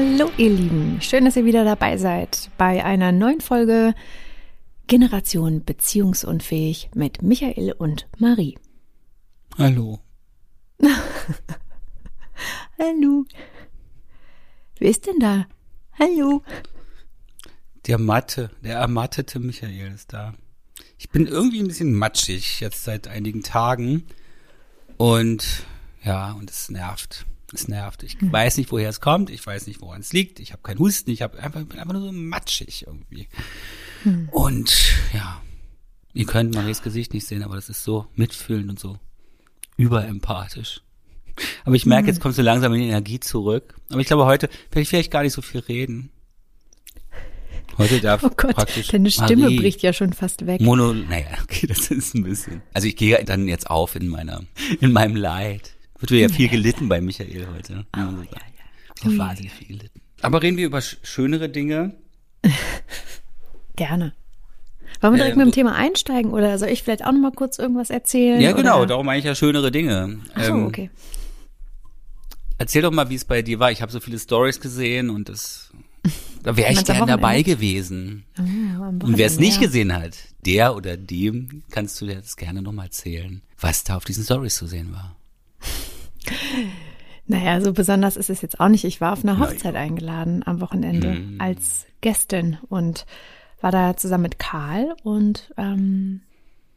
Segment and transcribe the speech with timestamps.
[0.00, 3.96] Hallo ihr Lieben, schön, dass ihr wieder dabei seid bei einer neuen Folge
[4.86, 8.56] Generation Beziehungsunfähig mit Michael und Marie.
[9.58, 9.98] Hallo.
[12.78, 13.24] Hallo.
[14.78, 15.48] Wer ist denn da?
[15.98, 16.44] Hallo.
[17.88, 20.32] Der Matte, der ermattete Michael ist da.
[20.96, 24.04] Ich bin irgendwie ein bisschen matschig jetzt seit einigen Tagen
[24.96, 25.66] und
[26.04, 27.26] ja, und es nervt.
[27.52, 28.02] Es nervt.
[28.02, 28.30] Ich hm.
[28.30, 29.30] weiß nicht, woher es kommt.
[29.30, 30.38] Ich weiß nicht, woran es liegt.
[30.38, 31.10] Ich habe keinen Husten.
[31.10, 33.28] Ich habe einfach, bin einfach nur so matschig irgendwie.
[34.02, 34.28] Hm.
[34.30, 35.40] Und ja,
[36.12, 38.98] ihr könnt Maries Gesicht nicht sehen, aber das ist so mitfühlend und so
[39.76, 40.82] überempathisch.
[41.64, 42.14] Aber ich merke, hm.
[42.14, 43.76] jetzt kommt so langsam die Energie zurück.
[43.90, 46.10] Aber ich glaube, heute werde ich vielleicht gar nicht so viel reden.
[47.78, 50.60] Heute darf oh Gott, praktisch deine Stimme Marie bricht ja schon fast weg.
[50.60, 52.60] Mono, naja, okay, das ist ein bisschen.
[52.74, 54.42] Also ich gehe dann jetzt auf in meiner,
[54.80, 55.77] in meinem Leid.
[56.00, 57.86] Wird ja viel gelitten bei Michael heute.
[57.96, 59.10] Oh, ja, ja.
[59.10, 59.18] ja.
[59.18, 60.00] Wahnsinnig viel gelitten.
[60.22, 61.94] Aber reden wir über schönere Dinge?
[63.76, 64.12] Gerne.
[65.00, 67.32] Wollen wir direkt ähm, mit dem Thema einsteigen oder soll ich vielleicht auch noch mal
[67.32, 68.40] kurz irgendwas erzählen?
[68.40, 68.86] Ja, genau, oder?
[68.86, 70.20] darum meine ich ja schönere Dinge.
[70.34, 70.90] Ach so, ähm, okay.
[72.58, 73.70] Erzähl doch mal, wie es bei dir war.
[73.70, 75.72] Ich habe so viele Stories gesehen und das
[76.42, 78.24] da wäre ich gern dabei gewesen.
[78.38, 78.42] Oh,
[78.82, 79.66] und wer es nicht ja.
[79.66, 84.04] gesehen hat, der oder dem kannst du dir das gerne nochmal erzählen, was da auf
[84.04, 85.16] diesen Stories zu sehen war.
[87.30, 88.84] Naja, so besonders ist es jetzt auch nicht.
[88.84, 89.90] Ich war auf einer Hochzeit Nein.
[89.90, 91.40] eingeladen am Wochenende mm.
[91.40, 93.04] als Gästin und
[93.60, 96.22] war da zusammen mit Karl und ähm,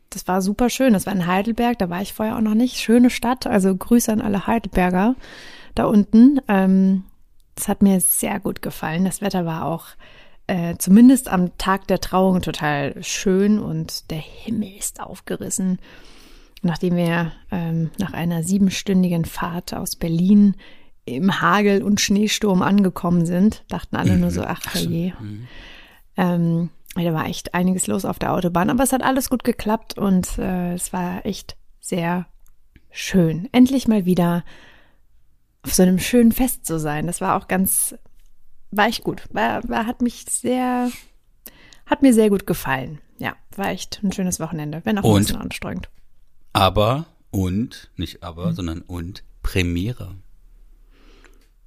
[0.09, 0.91] das war super schön.
[0.91, 2.77] Das war in Heidelberg, da war ich vorher auch noch nicht.
[2.77, 5.15] Schöne Stadt, also Grüße an alle Heidelberger
[5.73, 6.41] da unten.
[6.49, 7.05] Ähm,
[7.55, 9.05] das hat mir sehr gut gefallen.
[9.05, 9.87] Das Wetter war auch
[10.47, 15.79] äh, zumindest am Tag der Trauung total schön und der Himmel ist aufgerissen.
[16.61, 20.55] Nachdem wir ähm, nach einer siebenstündigen Fahrt aus Berlin
[21.05, 25.13] im Hagel und Schneesturm angekommen sind, dachten alle nur so, ach je.
[25.19, 25.47] Mhm.
[26.17, 29.97] Ähm, da war echt einiges los auf der Autobahn, aber es hat alles gut geklappt
[29.97, 32.27] und äh, es war echt sehr
[32.91, 33.49] schön.
[33.51, 34.43] Endlich mal wieder
[35.63, 37.07] auf so einem schönen Fest zu sein.
[37.07, 37.95] Das war auch ganz,
[38.71, 39.23] war echt gut.
[39.31, 40.91] War, war, hat mich sehr,
[41.85, 42.99] hat mir sehr gut gefallen.
[43.17, 45.89] Ja, war echt ein schönes Wochenende, wenn auch ein bisschen anstrengend.
[46.53, 48.55] Aber und, nicht aber, hm.
[48.55, 50.15] sondern und Premiere.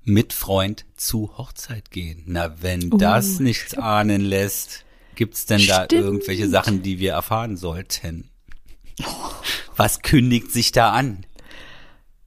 [0.04, 2.24] Mit Freund zu Hochzeit gehen.
[2.26, 3.82] Na, wenn uh, das nichts stimmt.
[3.82, 4.84] ahnen lässt,
[5.14, 6.02] gibt's denn da stimmt.
[6.02, 8.28] irgendwelche Sachen, die wir erfahren sollten?
[9.76, 11.24] Was kündigt sich da an?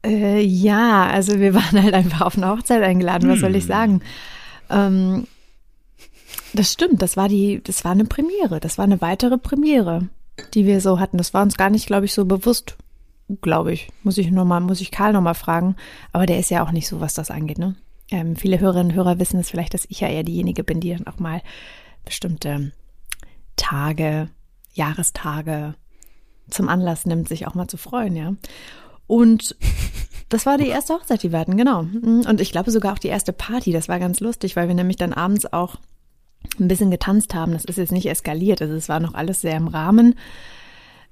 [0.03, 3.67] Äh, ja, also wir waren halt einfach auf eine Hochzeit eingeladen, was soll ich hm.
[3.67, 4.01] sagen?
[4.69, 5.27] Ähm,
[6.53, 10.09] das stimmt, das war die, das war eine Premiere, das war eine weitere Premiere,
[10.53, 11.17] die wir so hatten.
[11.17, 12.77] Das war uns gar nicht, glaube ich, so bewusst,
[13.41, 13.89] glaube ich.
[14.03, 15.75] Muss ich nochmal, muss ich Karl nochmal fragen.
[16.11, 17.75] Aber der ist ja auch nicht so, was das angeht, ne?
[18.09, 20.95] Ähm, viele Hörerinnen und Hörer wissen es vielleicht, dass ich ja eher diejenige bin, die
[20.95, 21.41] dann auch mal
[22.05, 22.71] bestimmte
[23.57, 24.29] Tage,
[24.73, 25.75] Jahrestage
[26.49, 28.33] zum Anlass nimmt, sich auch mal zu freuen, ja.
[29.07, 29.57] Und
[30.29, 31.79] das war die erste Hochzeit, die wir hatten, genau.
[31.79, 33.71] Und ich glaube sogar auch die erste Party.
[33.71, 35.77] Das war ganz lustig, weil wir nämlich dann abends auch
[36.59, 37.53] ein bisschen getanzt haben.
[37.53, 38.61] Das ist jetzt nicht eskaliert.
[38.61, 40.15] Also es war noch alles sehr im Rahmen.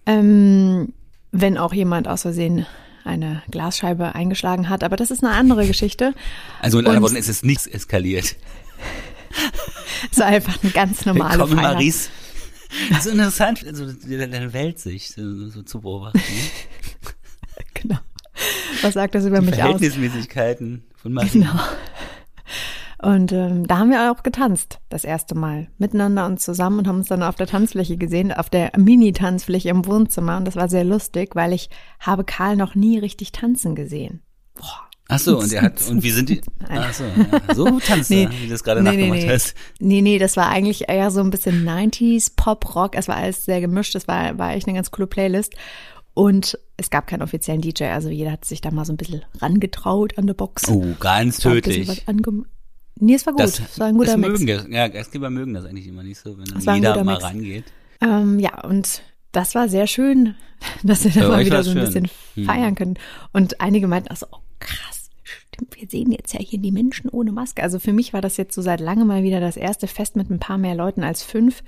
[0.05, 0.93] Ähm,
[1.31, 2.65] wenn auch jemand aus Versehen
[3.03, 4.83] eine Glasscheibe eingeschlagen hat.
[4.83, 6.13] Aber das ist eine andere Geschichte.
[6.61, 8.35] Also in anderen Worten ist es nichts eskaliert.
[10.11, 11.73] es war einfach eine ganz normale Willkommen, Feier.
[11.73, 12.09] Maries.
[12.89, 16.19] Das ist interessant, also deine Weltsicht so, so zu beobachten.
[17.73, 17.99] genau.
[18.81, 21.01] Was sagt das über Die mich Verhältnismäßigkeiten aus?
[21.01, 21.29] von Marie.
[21.29, 21.59] Genau.
[23.05, 26.97] Und ähm, da haben wir auch getanzt, das erste Mal, miteinander und zusammen und haben
[26.97, 30.37] uns dann auf der Tanzfläche gesehen, auf der Mini-Tanzfläche im Wohnzimmer.
[30.37, 34.23] Und das war sehr lustig, weil ich habe Karl noch nie richtig tanzen gesehen.
[34.55, 34.81] Boah.
[35.07, 38.23] Ach so, und er hat, und wie sind die, ach so, ja, so tanzt nee,
[38.23, 39.53] er, wie du das gerade nee, nachgemacht nee, hast.
[39.79, 43.45] Nee, nee, das war eigentlich eher so ein bisschen 90s Pop, Rock, es war alles
[43.45, 45.53] sehr gemischt, das war, war echt eine ganz coole Playlist.
[46.15, 49.23] Und es gab keinen offiziellen DJ, also jeder hat sich da mal so ein bisschen
[49.39, 50.67] rangetraut an der Box.
[50.69, 52.03] Oh, ganz tödlich.
[52.97, 53.41] Nee, es war gut.
[53.41, 54.39] Das, es war ein guter Mix.
[54.39, 57.23] Mögen ja, Gastgeber mögen das eigentlich immer nicht so, wenn dann jeder mal Mix.
[57.23, 57.65] rangeht.
[58.01, 59.01] Ähm, ja, und
[59.31, 60.35] das war sehr schön,
[60.83, 61.85] dass wir da mal wieder so ein schön.
[61.85, 62.45] bisschen hm.
[62.45, 62.97] feiern können.
[63.33, 67.09] Und einige meinten auch so, oh krass, stimmt, wir sehen jetzt ja hier die Menschen
[67.09, 67.61] ohne Maske.
[67.63, 70.29] Also für mich war das jetzt so seit langem mal wieder das erste Fest mit
[70.29, 71.63] ein paar mehr Leuten als fünf.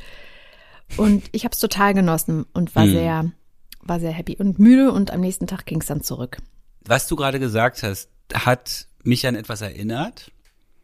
[0.96, 2.92] Und ich habe es total genossen und war hm.
[2.92, 3.32] sehr
[3.82, 6.38] war sehr happy und müde und am nächsten Tag ging es dann zurück.
[6.86, 10.32] Was du gerade gesagt hast, hat mich an etwas erinnert.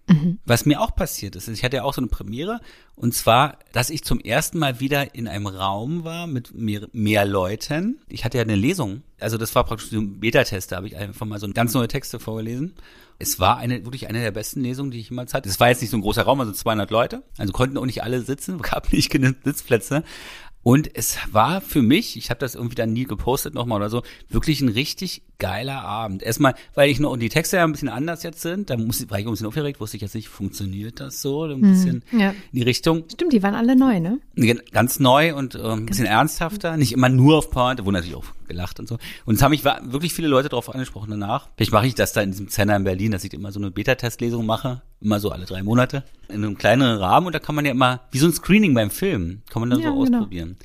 [0.08, 0.40] Mhm.
[0.46, 2.60] Was mir auch passiert ist, ich hatte ja auch so eine Premiere
[2.96, 7.26] und zwar, dass ich zum ersten Mal wieder in einem Raum war mit mehr, mehr
[7.26, 8.00] Leuten.
[8.10, 10.98] Ich hatte ja eine Lesung, also das war praktisch so ein Beta-Test, da habe ich
[10.98, 12.74] einfach mal so ganz neue Texte vorgelesen.
[13.18, 15.48] Es war eine wirklich eine der besten Lesungen, die ich jemals hatte.
[15.48, 18.04] Es war jetzt nicht so ein großer Raum, also 200 Leute, also konnten auch nicht
[18.04, 20.04] alle sitzen, gab nicht genug Sitzplätze.
[20.64, 24.02] Und es war für mich, ich habe das irgendwie dann nie gepostet nochmal oder so,
[24.30, 26.24] wirklich ein richtig geiler Abend.
[26.24, 29.10] Erstmal, weil ich noch, und die Texte ja ein bisschen anders jetzt sind, da muss,
[29.10, 32.20] war ich ein bisschen aufgeregt, wusste ich jetzt nicht, funktioniert das so, ein bisschen hm,
[32.20, 32.30] ja.
[32.30, 33.04] in die Richtung.
[33.12, 34.20] Stimmt, die waren alle neu, ne?
[34.72, 38.16] Ganz neu und äh, ein bisschen ernsthafter, nicht immer nur auf Point, da wurden natürlich
[38.16, 38.98] auch gelacht und so.
[39.26, 41.50] Und es haben mich wirklich viele Leute darauf angesprochen danach.
[41.56, 43.72] Vielleicht mache ich das da in diesem Zentrum in Berlin, dass ich immer so eine
[43.72, 47.66] Beta-Testlesung mache, immer so alle drei Monate, in einem kleineren Rahmen und da kann man
[47.66, 50.18] ja immer, wie so ein Screening beim Film, kann man dann ja, so genau.
[50.18, 50.58] ausprobieren.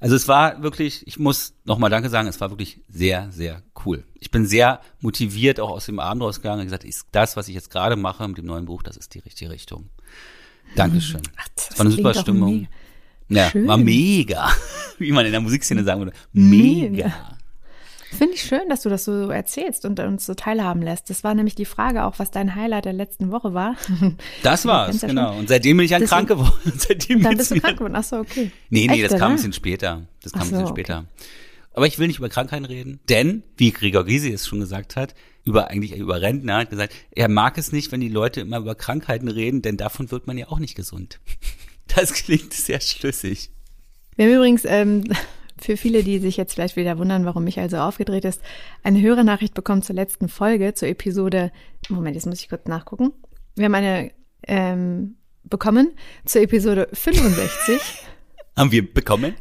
[0.00, 4.04] Also es war wirklich, ich muss nochmal Danke sagen, es war wirklich sehr, sehr cool.
[4.20, 7.54] Ich bin sehr motiviert auch aus dem Abend rausgegangen und gesagt, ist das, was ich
[7.54, 9.90] jetzt gerade mache mit dem neuen Buch, das ist die richtige Richtung.
[10.76, 11.22] Dankeschön.
[11.36, 12.68] Ach, das, das war eine super Stimmung.
[13.32, 13.66] Ja, schön.
[13.66, 14.50] war mega.
[14.98, 16.12] Wie man in der Musikszene sagen würde.
[16.32, 16.90] Mega.
[16.90, 17.12] mega.
[18.12, 21.08] Finde ich schön, dass du das so erzählst und uns so teilhaben lässt.
[21.08, 23.76] Das war nämlich die Frage auch, was dein Highlight der letzten Woche war.
[24.42, 25.38] Das war's, ja genau.
[25.38, 26.72] Und seitdem bin ich dann krank geworden.
[26.76, 27.94] seitdem dann bist du krank geworden.
[27.96, 28.50] Ach so, okay.
[28.68, 30.02] Nee, nee, Echt, das kam ein bisschen später.
[30.22, 30.98] Das kam so, ein bisschen später.
[30.98, 31.26] Okay.
[31.74, 35.14] Aber ich will nicht über Krankheiten reden, denn, wie Gregor Gysi es schon gesagt hat,
[35.44, 38.74] über eigentlich über Rentner hat gesagt, er mag es nicht, wenn die Leute immer über
[38.74, 41.18] Krankheiten reden, denn davon wird man ja auch nicht gesund.
[41.94, 43.50] Das klingt sehr schlüssig.
[44.16, 45.04] Wir haben übrigens ähm,
[45.58, 48.40] für viele, die sich jetzt vielleicht wieder wundern, warum Michael so aufgedreht ist,
[48.82, 51.52] eine Hörernachricht bekommen zur letzten Folge, zur Episode.
[51.88, 53.12] Moment, jetzt muss ich kurz nachgucken.
[53.54, 54.10] Wir haben eine
[54.46, 55.92] ähm, bekommen
[56.24, 57.80] zur Episode 65.
[58.56, 59.34] haben wir bekommen?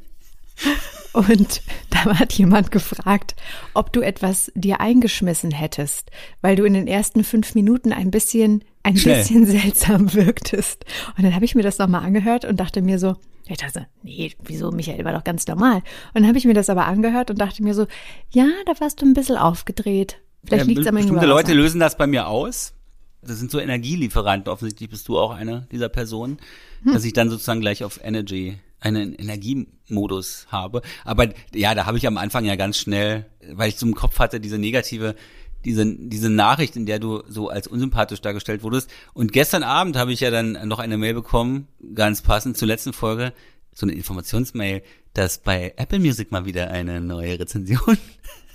[1.13, 3.35] Und da hat jemand gefragt,
[3.73, 6.09] ob du etwas dir eingeschmissen hättest,
[6.41, 9.17] weil du in den ersten fünf Minuten ein bisschen, ein Schnell.
[9.17, 10.85] bisschen seltsam wirktest.
[11.17, 13.15] Und dann habe ich mir das nochmal angehört und dachte mir so,
[13.47, 15.77] ich dachte, nee, wieso, Michael war doch ganz normal.
[15.77, 15.83] Und
[16.21, 17.87] dann habe ich mir das aber angehört und dachte mir so,
[18.31, 20.19] ja, da warst du ein bisschen aufgedreht.
[20.45, 22.73] Vielleicht ja, liegt es am Bestimmte Leute lösen das bei mir aus.
[23.21, 24.51] Das sind so Energielieferanten.
[24.51, 26.39] Offensichtlich bist du auch eine dieser Personen,
[26.83, 26.93] hm.
[26.93, 30.81] dass ich dann sozusagen gleich auf Energy einen Energiemodus habe.
[31.05, 34.17] Aber ja, da habe ich am Anfang ja ganz schnell, weil ich so im Kopf
[34.17, 35.15] hatte, diese negative
[35.65, 38.89] diese, diese Nachricht, in der du so als unsympathisch dargestellt wurdest.
[39.13, 42.93] Und gestern Abend habe ich ja dann noch eine Mail bekommen, ganz passend zur letzten
[42.93, 43.33] Folge,
[43.73, 44.81] so eine Informationsmail,
[45.13, 47.97] dass bei Apple Music mal wieder eine neue Rezension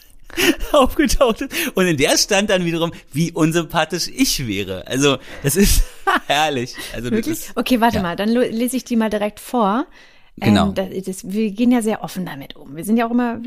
[0.72, 1.52] aufgetaucht ist.
[1.74, 4.86] Und in der stand dann wiederum, wie unsympathisch ich wäre.
[4.86, 5.84] Also, das ist
[6.26, 6.74] herrlich.
[6.94, 7.50] Also, Wirklich?
[7.54, 8.02] Okay, warte ja.
[8.02, 9.86] mal, dann lese ich die mal direkt vor.
[10.38, 10.68] Genau.
[10.68, 12.76] Ähm, das, das, wir gehen ja sehr offen damit um.
[12.76, 13.40] Wir sind ja auch immer,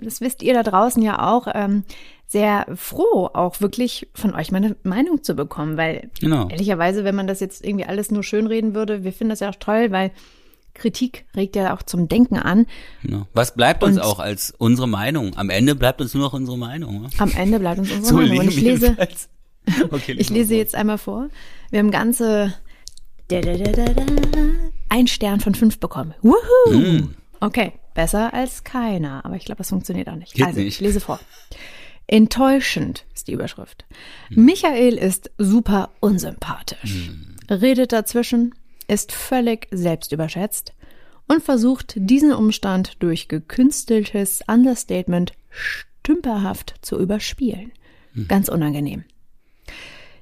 [0.00, 1.84] das wisst ihr da draußen ja auch, ähm,
[2.26, 6.48] sehr froh, auch wirklich von euch meine Meinung zu bekommen, weil genau.
[6.48, 9.56] ehrlicherweise, wenn man das jetzt irgendwie alles nur schönreden würde, wir finden das ja auch
[9.56, 10.10] toll, weil
[10.74, 12.66] Kritik regt ja auch zum Denken an.
[13.02, 13.26] Genau.
[13.34, 15.36] Was bleibt uns Und auch als unsere Meinung?
[15.36, 17.02] Am Ende bleibt uns nur noch unsere Meinung.
[17.02, 17.10] Ne?
[17.18, 18.38] Am Ende bleibt uns unsere so Meinung.
[18.38, 18.96] Und ich lese,
[19.90, 21.28] okay, ich lese jetzt einmal vor.
[21.70, 22.54] Wir haben ganze
[24.92, 26.14] ein Stern von fünf bekommen.
[26.20, 26.70] Wuhu!
[26.70, 27.14] Mm.
[27.40, 29.24] Okay, besser als keiner.
[29.24, 30.34] Aber ich glaube, das funktioniert auch nicht.
[30.34, 30.68] Geht also, nicht.
[30.68, 31.18] ich lese vor.
[32.06, 33.86] Enttäuschend ist die Überschrift.
[34.28, 34.44] Hm.
[34.44, 37.36] Michael ist super unsympathisch, hm.
[37.48, 38.54] redet dazwischen,
[38.86, 40.74] ist völlig selbstüberschätzt
[41.26, 47.72] und versucht diesen Umstand durch gekünsteltes Understatement stümperhaft zu überspielen.
[48.12, 48.28] Hm.
[48.28, 49.04] Ganz unangenehm.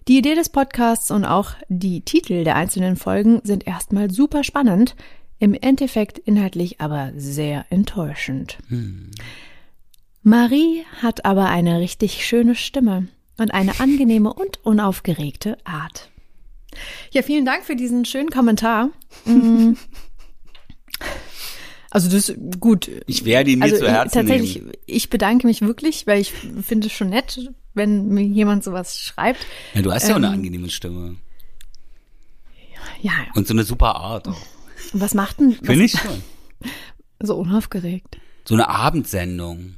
[0.08, 4.96] Die Idee des Podcasts und auch die Titel der einzelnen Folgen sind erstmal super spannend,
[5.38, 8.58] im Endeffekt inhaltlich aber sehr enttäuschend.
[8.68, 9.10] Hm.
[10.22, 16.10] Marie hat aber eine richtig schöne Stimme und eine angenehme und unaufgeregte Art.
[17.10, 18.90] Ja, vielen Dank für diesen schönen Kommentar.
[19.24, 19.72] Mm.
[21.92, 22.88] Also das ist gut.
[23.08, 24.72] Ich werde ihn mir also zu Herzen tatsächlich, nehmen.
[24.86, 29.46] ich bedanke mich wirklich, weil ich finde es schon nett, wenn mir jemand sowas schreibt.
[29.74, 31.16] Ja, du hast ja ähm, auch eine ähm, angenehme Stimme.
[33.02, 33.12] Ja.
[33.34, 34.40] Und so eine super Art auch.
[34.92, 35.52] Was macht denn?
[35.52, 36.22] Finde ich schon.
[37.20, 38.18] So unaufgeregt.
[38.44, 39.74] So eine Abendsendung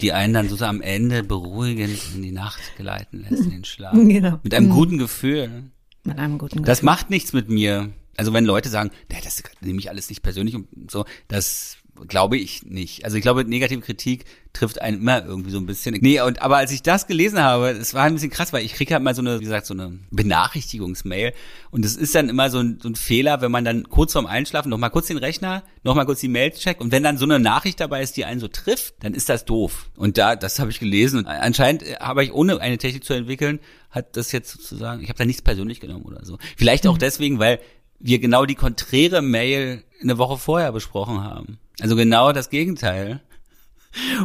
[0.00, 3.94] die einen dann so am Ende beruhigend in die Nacht geleiten lässt, in den Schlaf.
[4.06, 4.38] Genau.
[4.42, 4.72] Mit einem mhm.
[4.72, 5.70] guten Gefühl.
[6.04, 6.66] Mit einem guten Gefühl.
[6.66, 7.90] Das macht nichts mit mir.
[8.16, 11.76] Also wenn Leute sagen, das nehme ich alles nicht persönlich und so, das
[12.08, 13.04] glaube ich nicht.
[13.04, 15.96] Also ich glaube, negative Kritik trifft einen immer irgendwie so ein bisschen.
[16.00, 18.74] Nee, und aber als ich das gelesen habe, es war ein bisschen krass, weil ich
[18.74, 21.32] kriege halt mal so eine, wie gesagt, so eine Benachrichtigungsmail
[21.70, 24.26] und es ist dann immer so ein, so ein Fehler, wenn man dann kurz vorm
[24.26, 27.18] Einschlafen noch mal kurz den Rechner, noch mal kurz die Mail checkt und wenn dann
[27.18, 29.90] so eine Nachricht dabei ist, die einen so trifft, dann ist das doof.
[29.96, 33.60] Und da, das habe ich gelesen und anscheinend habe ich ohne eine Technik zu entwickeln,
[33.90, 36.38] hat das jetzt sozusagen, ich habe da nichts persönlich genommen oder so.
[36.56, 37.00] Vielleicht auch mhm.
[37.00, 37.60] deswegen, weil
[37.98, 41.58] wir genau die konträre Mail eine Woche vorher besprochen haben.
[41.80, 43.20] Also genau das Gegenteil.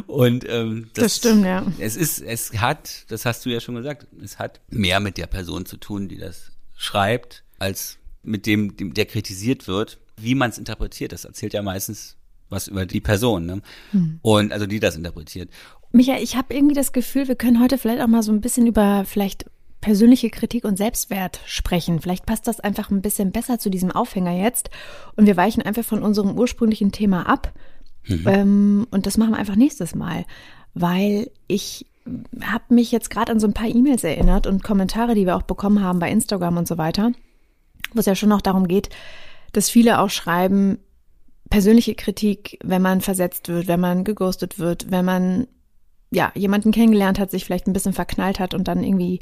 [0.08, 1.66] Und ähm, das, das stimmt, ja.
[1.80, 5.28] Es ist, es hat, das hast du ja schon gesagt, es hat mehr mit der
[5.28, 9.98] Person zu tun, die das schreibt, als mit dem, dem der kritisiert wird.
[10.18, 12.18] Wie man es interpretiert, das erzählt ja meistens
[12.50, 13.62] was über die Person, ne?
[13.92, 14.20] Hm.
[14.22, 15.50] Und also die das interpretiert.
[15.94, 18.68] Micha, ich habe irgendwie das Gefühl, wir können heute vielleicht auch mal so ein bisschen
[18.68, 19.46] über vielleicht
[19.82, 22.00] persönliche Kritik und Selbstwert sprechen.
[22.00, 24.70] Vielleicht passt das einfach ein bisschen besser zu diesem Aufhänger jetzt.
[25.16, 27.52] Und wir weichen einfach von unserem ursprünglichen Thema ab.
[28.08, 28.24] Mhm.
[28.28, 30.26] Ähm, und das machen wir einfach nächstes Mal,
[30.74, 31.88] weil ich
[32.44, 35.44] habe mich jetzt gerade an so ein paar E-Mails erinnert und Kommentare, die wir auch
[35.44, 37.12] bekommen haben bei Instagram und so weiter,
[37.94, 38.90] wo es ja schon noch darum geht,
[39.52, 40.80] dass viele auch schreiben,
[41.50, 45.48] persönliche Kritik, wenn man versetzt wird, wenn man geghostet wird, wenn man
[46.10, 49.20] ja jemanden kennengelernt hat, sich vielleicht ein bisschen verknallt hat und dann irgendwie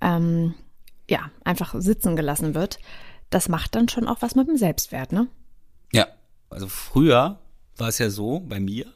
[0.00, 0.54] ähm,
[1.08, 2.78] ja, einfach sitzen gelassen wird,
[3.30, 5.28] das macht dann schon auch was mit dem Selbstwert, ne?
[5.92, 6.06] Ja,
[6.50, 7.38] also früher
[7.76, 8.92] war es ja so bei mir,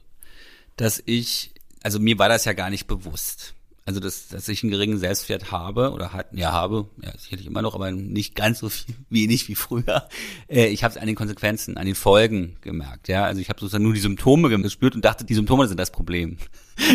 [0.76, 3.54] dass ich, also mir war das ja gar nicht bewusst.
[3.88, 7.62] Also, dass, dass ich einen geringen Selbstwert habe oder hat, ja habe, ja, sicherlich immer
[7.62, 10.06] noch, aber nicht ganz so viel, wenig wie früher.
[10.46, 13.08] Äh, ich habe es an den Konsequenzen, an den Folgen gemerkt.
[13.08, 15.90] Ja, also ich habe sozusagen nur die Symptome gespürt und dachte, die Symptome sind das
[15.90, 16.36] Problem.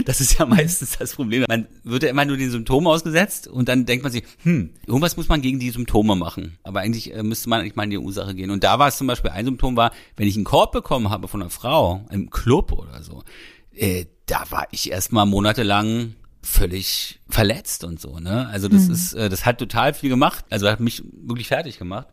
[0.06, 1.44] Das ist ja meistens das Problem.
[1.50, 5.18] Man wird ja immer nur den Symptomen ausgesetzt und dann denkt man sich, hm, irgendwas
[5.18, 6.58] muss man gegen die Symptome machen.
[6.64, 8.50] Aber eigentlich äh, müsste man eigentlich mal in die Ursache gehen.
[8.50, 11.28] Und da war es zum Beispiel ein Symptom war, wenn ich einen Korb bekommen habe
[11.28, 13.24] von einer Frau im Club oder so,
[13.74, 18.48] äh, da war ich erstmal monatelang völlig verletzt und so, ne?
[18.48, 18.94] Also das mhm.
[18.94, 20.46] ist, äh, das hat total viel gemacht.
[20.50, 22.08] Also hat mich wirklich fertig gemacht.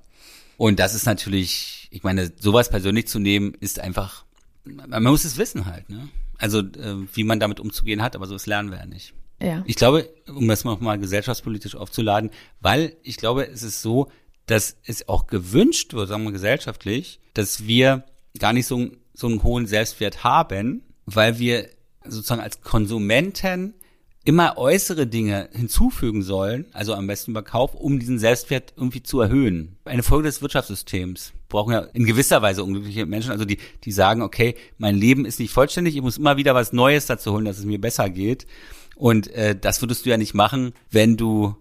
[0.57, 4.25] Und das ist natürlich, ich meine, sowas persönlich zu nehmen, ist einfach,
[4.65, 6.09] man muss es wissen halt, ne?
[6.39, 9.13] Also äh, wie man damit umzugehen hat, aber so ist lernen wir ja nicht.
[9.43, 9.63] Ja.
[9.67, 14.11] Ich glaube, um das mal gesellschaftspolitisch aufzuladen, weil ich glaube, es ist so,
[14.47, 18.05] dass es auch gewünscht wird, sagen wir gesellschaftlich, dass wir
[18.39, 21.69] gar nicht so, so einen hohen Selbstwert haben, weil wir
[22.05, 23.75] sozusagen als Konsumenten
[24.25, 29.21] immer äußere Dinge hinzufügen sollen, also am besten über Kauf, um diesen Selbstwert irgendwie zu
[29.21, 29.77] erhöhen.
[29.85, 34.23] Eine Folge des Wirtschaftssystems brauchen ja in gewisser Weise unglückliche Menschen, also die, die sagen,
[34.23, 37.59] okay, mein Leben ist nicht vollständig, ich muss immer wieder was Neues dazu holen, dass
[37.59, 38.47] es mir besser geht.
[38.95, 41.57] Und äh, das würdest du ja nicht machen, wenn du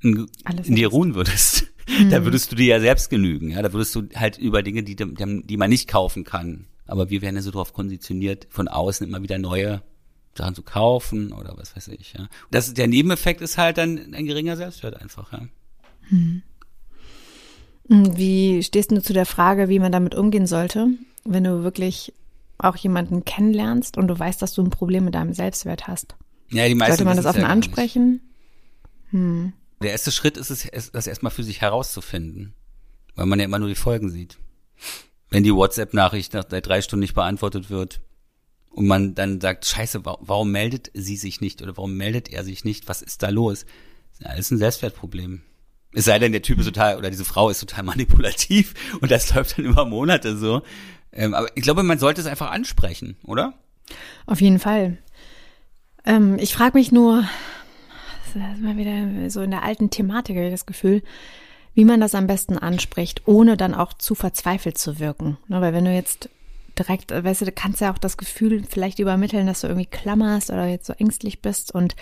[0.00, 0.26] in,
[0.64, 1.66] in dir ruhen würdest.
[1.88, 2.10] Mhm.
[2.10, 3.50] Da würdest du dir ja selbst genügen.
[3.50, 6.66] Ja, da würdest du halt über Dinge, die, die man nicht kaufen kann.
[6.86, 9.82] Aber wir werden ja so darauf konditioniert, von außen immer wieder neue
[10.40, 12.14] Sachen zu kaufen oder was weiß ich.
[12.14, 12.28] Ja.
[12.50, 15.32] Das, der Nebeneffekt ist halt dann ein geringer Selbstwert einfach.
[15.32, 15.40] Ja.
[16.08, 16.42] Hm.
[17.88, 20.88] Wie stehst du zu der Frage, wie man damit umgehen sollte,
[21.24, 22.12] wenn du wirklich
[22.58, 26.14] auch jemanden kennenlernst und du weißt, dass du ein Problem mit deinem Selbstwert hast?
[26.50, 28.20] Ja, die meisten Sollte man das offen ja ansprechen?
[29.10, 29.52] Hm.
[29.82, 32.54] Der erste Schritt ist es, das erstmal für sich herauszufinden,
[33.14, 34.38] weil man ja immer nur die Folgen sieht.
[35.30, 38.00] Wenn die WhatsApp-Nachricht nach drei Stunden nicht beantwortet wird,
[38.70, 42.64] und man dann sagt, scheiße, warum meldet sie sich nicht oder warum meldet er sich
[42.64, 42.88] nicht?
[42.88, 43.66] Was ist da los?
[44.20, 45.42] Das ist ein Selbstwertproblem.
[45.92, 49.34] Es sei denn, der Typ ist total, oder diese Frau ist total manipulativ und das
[49.34, 50.62] läuft dann über Monate so.
[51.12, 53.54] Ähm, aber ich glaube, man sollte es einfach ansprechen, oder?
[54.26, 54.98] Auf jeden Fall.
[56.04, 57.24] Ähm, ich frage mich nur,
[58.34, 61.02] das ist mal wieder so in der alten Thematik, das Gefühl,
[61.74, 65.38] wie man das am besten anspricht, ohne dann auch zu verzweifelt zu wirken.
[65.48, 66.28] Ne, weil wenn du jetzt
[66.80, 70.50] direkt, weißt du, du kannst ja auch das Gefühl vielleicht übermitteln, dass du irgendwie klammerst
[70.50, 71.94] oder jetzt so ängstlich bist und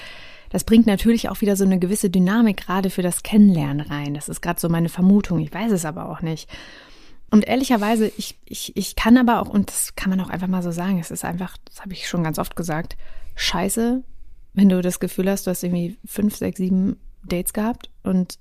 [0.50, 4.14] das bringt natürlich auch wieder so eine gewisse Dynamik gerade für das Kennenlernen rein.
[4.14, 5.40] Das ist gerade so meine Vermutung.
[5.40, 6.48] Ich weiß es aber auch nicht.
[7.30, 10.62] Und ehrlicherweise, ich, ich, ich kann aber auch, und das kann man auch einfach mal
[10.62, 12.96] so sagen, es ist einfach, das habe ich schon ganz oft gesagt,
[13.34, 14.02] scheiße,
[14.54, 18.38] wenn du das Gefühl hast, du hast irgendwie fünf, sechs, sieben Dates gehabt und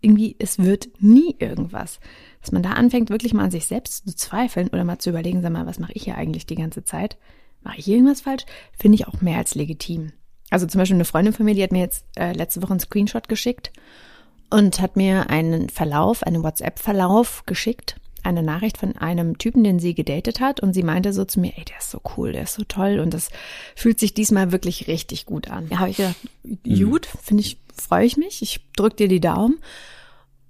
[0.00, 2.00] irgendwie, es wird nie irgendwas.
[2.44, 5.40] Dass man da anfängt, wirklich mal an sich selbst zu zweifeln oder mal zu überlegen,
[5.40, 7.16] sag mal, was mache ich hier eigentlich die ganze Zeit?
[7.62, 8.44] Mache ich irgendwas falsch?
[8.78, 10.12] Finde ich auch mehr als legitim.
[10.50, 12.80] Also zum Beispiel eine Freundin von mir, die hat mir jetzt äh, letzte Woche einen
[12.80, 13.72] Screenshot geschickt
[14.50, 19.94] und hat mir einen Verlauf, einen WhatsApp-Verlauf geschickt, eine Nachricht von einem Typen, den sie
[19.94, 22.56] gedatet hat und sie meinte so zu mir, ey, der ist so cool, der ist
[22.56, 23.30] so toll und das
[23.74, 25.70] fühlt sich diesmal wirklich richtig gut an.
[25.70, 26.90] Da habe ich gedacht, mhm.
[26.90, 29.60] gut, finde ich, freue ich mich, ich drück dir die Daumen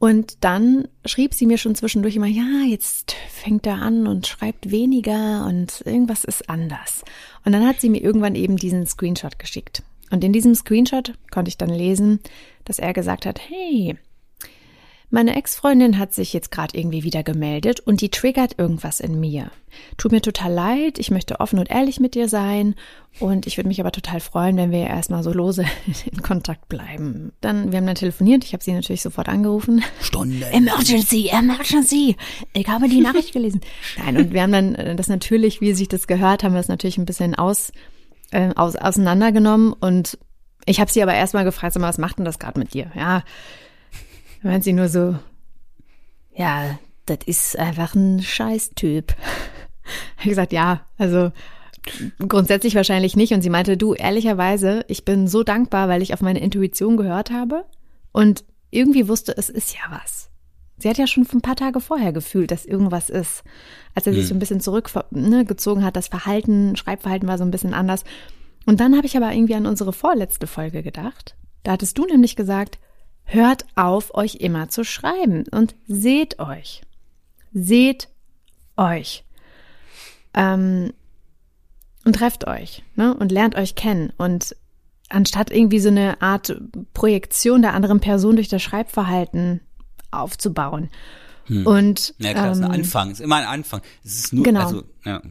[0.04, 4.70] Und dann schrieb sie mir schon zwischendurch immer, ja, jetzt fängt er an und schreibt
[4.70, 7.04] weniger und irgendwas ist anders.
[7.46, 9.82] Und dann hat sie mir irgendwann eben diesen Screenshot geschickt.
[10.10, 12.20] Und in diesem Screenshot konnte ich dann lesen,
[12.66, 13.96] dass er gesagt hat, hey,
[15.14, 19.52] meine Ex-Freundin hat sich jetzt gerade irgendwie wieder gemeldet und die triggert irgendwas in mir.
[19.96, 22.74] Tut mir total leid, ich möchte offen und ehrlich mit dir sein
[23.20, 25.64] und ich würde mich aber total freuen, wenn wir erstmal so lose
[26.10, 27.32] in Kontakt bleiben.
[27.40, 29.84] Dann, wir haben dann telefoniert, ich habe sie natürlich sofort angerufen.
[30.00, 30.46] Stunde.
[30.46, 32.16] Emergency, Emergency.
[32.52, 33.60] Ich habe die Nachricht gelesen.
[33.96, 36.68] Nein, und wir haben dann äh, das natürlich, wie sich das gehört, haben wir es
[36.68, 37.72] natürlich ein bisschen aus,
[38.32, 40.18] äh, aus, auseinandergenommen und
[40.66, 42.90] ich habe sie aber erstmal gefragt, mal, was macht denn das gerade mit dir?
[42.96, 43.22] Ja,
[44.44, 45.16] meint sie nur so,
[46.34, 49.14] ja, das ist einfach ein Scheißtyp.
[50.20, 51.30] Ich gesagt, ja, also
[52.18, 53.34] grundsätzlich wahrscheinlich nicht.
[53.34, 57.30] Und sie meinte, du, ehrlicherweise, ich bin so dankbar, weil ich auf meine Intuition gehört
[57.30, 57.66] habe
[58.10, 60.30] und irgendwie wusste, es ist ja was.
[60.78, 63.44] Sie hat ja schon ein paar Tage vorher gefühlt, dass irgendwas ist.
[63.94, 64.28] Als er sich hm.
[64.28, 68.04] so ein bisschen zurückgezogen ne, hat, das Verhalten, Schreibverhalten war so ein bisschen anders.
[68.66, 71.36] Und dann habe ich aber irgendwie an unsere vorletzte Folge gedacht.
[71.62, 72.78] Da hattest du nämlich gesagt,
[73.24, 76.82] Hört auf, euch immer zu schreiben und seht euch.
[77.52, 78.08] Seht
[78.76, 79.24] euch.
[80.34, 80.92] Ähm,
[82.04, 83.14] und trefft euch ne?
[83.14, 84.12] und lernt euch kennen.
[84.18, 84.54] Und
[85.08, 86.60] anstatt irgendwie so eine Art
[86.92, 89.60] Projektion der anderen Person durch das Schreibverhalten
[90.10, 90.90] aufzubauen.
[91.46, 91.66] Hm.
[91.66, 93.80] Und ja, klar, ähm, ist ein ähm, Anfang, ist immer ein Anfang.
[94.04, 94.60] Es ist nur, genau.
[94.60, 95.22] also, ja,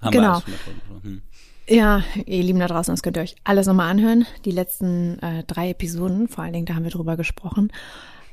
[0.00, 0.42] haben genau.
[0.44, 1.22] wir hm.
[1.68, 4.26] Ja, ihr Lieben da draußen, das könnt ihr euch alles nochmal anhören.
[4.44, 7.70] Die letzten äh, drei Episoden, vor allen Dingen, da haben wir drüber gesprochen.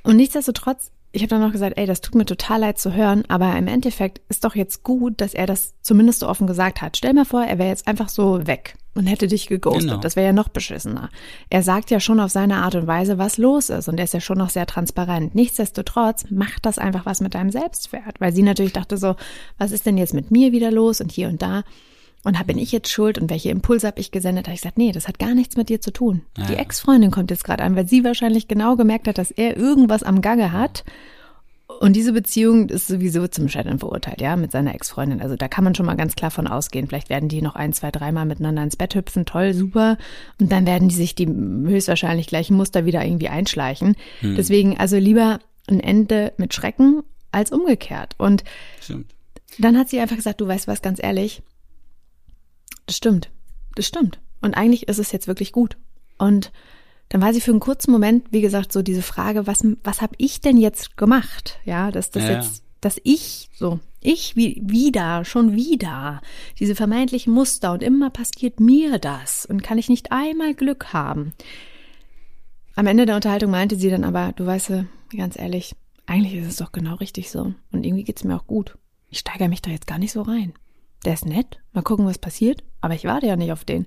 [0.03, 3.23] Und nichtsdestotrotz, ich habe dann noch gesagt, ey, das tut mir total leid zu hören,
[3.27, 6.97] aber im Endeffekt ist doch jetzt gut, dass er das zumindest so offen gesagt hat.
[6.97, 9.83] Stell mal vor, er wäre jetzt einfach so weg und hätte dich geghostet.
[9.83, 9.97] Genau.
[9.97, 11.09] Das wäre ja noch beschissener.
[11.49, 14.13] Er sagt ja schon auf seine Art und Weise, was los ist und er ist
[14.13, 15.35] ja schon noch sehr transparent.
[15.35, 19.15] Nichtsdestotrotz macht das einfach was mit deinem Selbstwert, weil sie natürlich dachte so,
[19.57, 21.63] was ist denn jetzt mit mir wieder los und hier und da.
[22.25, 24.45] Und bin ich jetzt schuld und welche Impulse habe ich gesendet?
[24.45, 26.23] Da habe ich gesagt, nee, das hat gar nichts mit dir zu tun.
[26.37, 26.47] Ja.
[26.47, 30.01] Die Ex-Freundin kommt jetzt gerade an, weil sie wahrscheinlich genau gemerkt hat, dass er irgendwas
[30.01, 30.83] am Gange hat.
[31.79, 35.21] Und diese Beziehung ist sowieso zum Scheitern verurteilt, ja, mit seiner Ex-Freundin.
[35.21, 36.87] Also da kann man schon mal ganz klar von ausgehen.
[36.87, 39.99] Vielleicht werden die noch ein, zwei, dreimal miteinander ins Bett hüpfen, toll, super.
[40.39, 43.95] Und dann werden die sich die höchstwahrscheinlich gleichen Muster wieder irgendwie einschleichen.
[44.21, 44.35] Hm.
[44.35, 48.15] Deswegen also lieber ein Ende mit Schrecken als umgekehrt.
[48.17, 48.43] Und
[48.81, 49.13] Stimmt.
[49.59, 51.43] dann hat sie einfach gesagt, du weißt was, ganz ehrlich,
[52.85, 53.29] das stimmt.
[53.75, 54.19] Das stimmt.
[54.41, 55.77] Und eigentlich ist es jetzt wirklich gut.
[56.17, 56.51] Und
[57.09, 60.15] dann war sie für einen kurzen Moment, wie gesagt, so diese Frage, was, was habe
[60.17, 61.59] ich denn jetzt gemacht?
[61.65, 66.21] Ja, dass das ja, jetzt, dass ich so, ich wie, wieder, schon wieder,
[66.59, 71.33] diese vermeintlichen Muster und immer passiert mir das und kann ich nicht einmal Glück haben.
[72.75, 74.71] Am Ende der Unterhaltung meinte sie dann aber, du weißt,
[75.15, 75.75] ganz ehrlich,
[76.07, 77.53] eigentlich ist es doch genau richtig so.
[77.71, 78.77] Und irgendwie geht's mir auch gut.
[79.09, 80.53] Ich steigere mich da jetzt gar nicht so rein
[81.05, 83.85] der ist nett, mal gucken, was passiert, aber ich warte ja nicht auf den.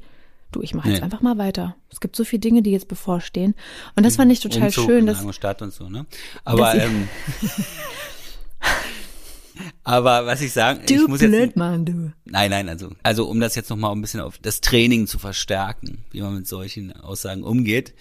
[0.50, 1.04] Du, ich mache jetzt nee.
[1.04, 1.76] einfach mal weiter.
[1.90, 3.54] Es gibt so viele Dinge, die jetzt bevorstehen.
[3.96, 5.06] Und das fand ich total Umzug schön.
[5.06, 6.06] Dass, Stadt und so, ne?
[6.44, 7.06] Aber, ähm,
[9.84, 12.12] aber was ich sagen, du ich muss blöd, jetzt, Mann, du.
[12.24, 16.04] Nein, nein, also, also um das jetzt nochmal ein bisschen auf das Training zu verstärken,
[16.12, 17.94] wie man mit solchen Aussagen umgeht.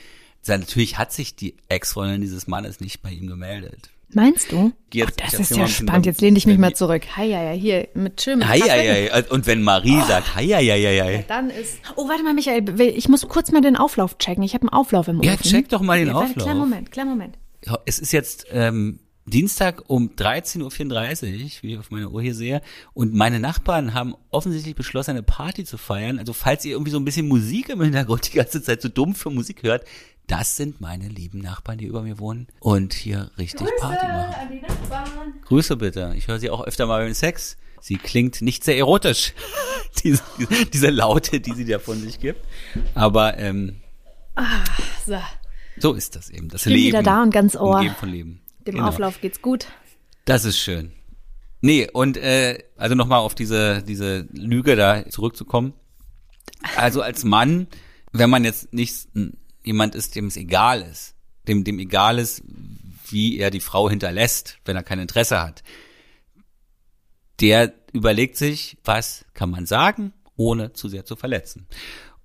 [0.48, 3.90] Natürlich hat sich die Ex-Freundin dieses Mannes nicht bei ihm gemeldet.
[4.14, 4.72] Meinst du?
[4.94, 6.06] Jetzt, Ach, das ist ja spannend.
[6.06, 7.04] Jetzt lehne ich mich mal zurück.
[7.18, 10.08] Hi, ja, ja, hier mit schön mit Hi, ja, ja, Und wenn Marie oh.
[10.08, 11.22] sagt, hi, ja, ja, ja, ja.
[11.28, 11.80] Dann ist.
[11.98, 14.44] Oh, warte mal, Michael, ich muss kurz mal den Auflauf checken.
[14.44, 15.28] Ich habe einen Auflauf im Ofen.
[15.28, 16.44] Ja, check doch mal den okay, Auflauf.
[16.44, 17.38] Kleinen Moment, kleinen Moment.
[17.86, 22.62] Es ist jetzt ähm, Dienstag um 13.34 Uhr, wie ich auf meiner Uhr hier sehe.
[22.94, 26.18] Und meine Nachbarn haben offensichtlich beschlossen, eine Party zu feiern.
[26.18, 29.16] Also falls ihr irgendwie so ein bisschen Musik im Hintergrund die ganze Zeit so dumm
[29.16, 29.84] für Musik hört,
[30.28, 34.36] das sind meine lieben Nachbarn, die über mir wohnen und hier richtig Grüße Party machen.
[34.36, 35.34] An die Nachbarn.
[35.46, 36.14] Grüße bitte.
[36.18, 37.58] Ich höre sie auch öfter mal beim Sex.
[37.80, 39.34] Sie klingt nicht sehr erotisch,
[40.04, 40.22] diese,
[40.74, 42.46] diese Laute, die sie da von sich gibt.
[42.94, 43.78] Aber ähm,
[44.36, 44.64] ah,
[45.06, 45.18] so.
[45.78, 46.50] so ist das eben.
[46.50, 46.88] Das ich bin Leben.
[46.88, 47.84] wieder da und ganz Ohr.
[47.98, 48.42] Von Leben.
[48.66, 48.90] Dem genau.
[48.90, 49.68] Auflauf geht's gut.
[50.26, 50.92] Das ist schön.
[51.62, 55.74] Nee, und äh, also nochmal auf diese, diese Lüge da zurückzukommen.
[56.76, 57.68] Also als Mann,
[58.12, 59.08] wenn man jetzt nicht
[59.68, 61.14] jemand ist, dem es egal ist,
[61.48, 62.42] dem, dem egal ist,
[63.10, 65.64] wie er die Frau hinterlässt, wenn er kein Interesse hat,
[67.40, 71.68] der überlegt sich, was kann man sagen, ohne zu sehr zu verletzen.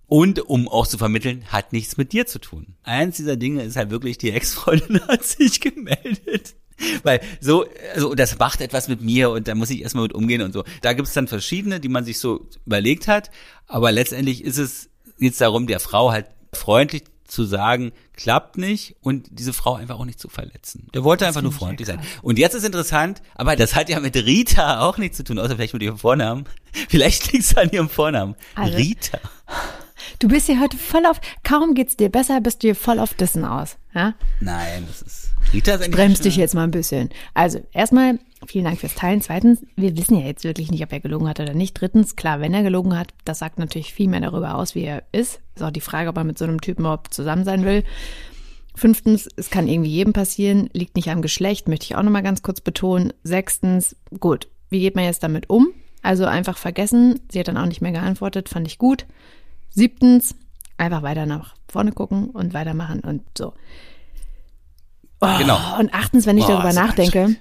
[0.06, 2.76] Und um auch zu vermitteln, hat nichts mit dir zu tun.
[2.82, 6.54] Eins dieser Dinge ist halt wirklich, die Ex-Freundin hat sich gemeldet.
[7.02, 10.42] Weil so, also das macht etwas mit mir und da muss ich erstmal mit umgehen
[10.42, 10.64] und so.
[10.80, 13.30] Da gibt es dann verschiedene, die man sich so überlegt hat,
[13.66, 19.26] aber letztendlich ist es jetzt darum, der Frau halt freundlich zu sagen, klappt nicht und
[19.30, 20.88] diese Frau einfach auch nicht zu verletzen.
[20.92, 22.00] Der wollte einfach nur freundlich sein.
[22.20, 25.56] Und jetzt ist interessant, aber das hat ja mit Rita auch nichts zu tun, außer
[25.56, 26.44] vielleicht mit ihrem Vornamen.
[26.88, 28.34] Vielleicht liegt es an ihrem Vornamen.
[28.54, 29.18] Also, Rita.
[30.18, 33.12] Du bist hier heute voll auf, kaum geht's dir besser, bist du hier voll auf
[33.14, 33.76] Dissen aus.
[33.94, 34.14] Ja?
[34.40, 35.96] Nein, das ist, Rita ist eigentlich.
[35.96, 37.10] Bremst dich jetzt mal ein bisschen.
[37.34, 39.20] Also, erstmal, vielen Dank fürs Teilen.
[39.20, 41.80] Zweitens, wir wissen ja jetzt wirklich nicht, ob er gelogen hat oder nicht.
[41.80, 45.02] Drittens, klar, wenn er gelogen hat, das sagt natürlich viel mehr darüber aus, wie er
[45.12, 45.40] ist.
[45.54, 47.84] Ist auch die Frage, ob er mit so einem Typen überhaupt zusammen sein will.
[48.74, 52.42] Fünftens, es kann irgendwie jedem passieren, liegt nicht am Geschlecht, möchte ich auch nochmal ganz
[52.42, 53.12] kurz betonen.
[53.22, 55.68] Sechstens, gut, wie geht man jetzt damit um?
[56.02, 57.20] Also einfach vergessen.
[57.30, 59.06] Sie hat dann auch nicht mehr geantwortet, fand ich gut.
[59.70, 60.34] Siebtens,
[60.78, 63.52] einfach weiter nach vorne gucken und weitermachen und so.
[65.20, 65.78] Oh, genau.
[65.78, 67.36] Und achtens, wenn ich oh, darüber nachdenke.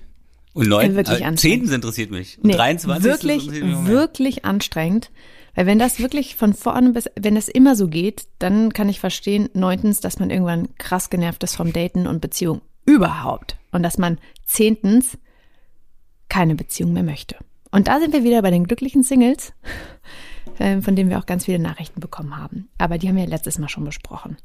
[0.54, 2.38] Und neun, wirklich äh, zehntens interessiert mich.
[2.38, 3.04] Und nee, 23.
[3.04, 3.50] Wirklich,
[3.86, 5.12] wirklich anstrengend.
[5.56, 9.00] Weil wenn das wirklich von vorne bis, wenn das immer so geht, dann kann ich
[9.00, 13.58] verstehen, neuntens, dass man irgendwann krass genervt ist vom Daten und Beziehung überhaupt.
[13.72, 15.18] Und dass man zehntens
[16.30, 17.36] keine Beziehung mehr möchte.
[17.72, 19.54] Und da sind wir wieder bei den glücklichen Singles.
[20.58, 22.68] Äh, von denen wir auch ganz viele Nachrichten bekommen haben.
[22.78, 24.38] Aber die haben wir letztes Mal schon besprochen.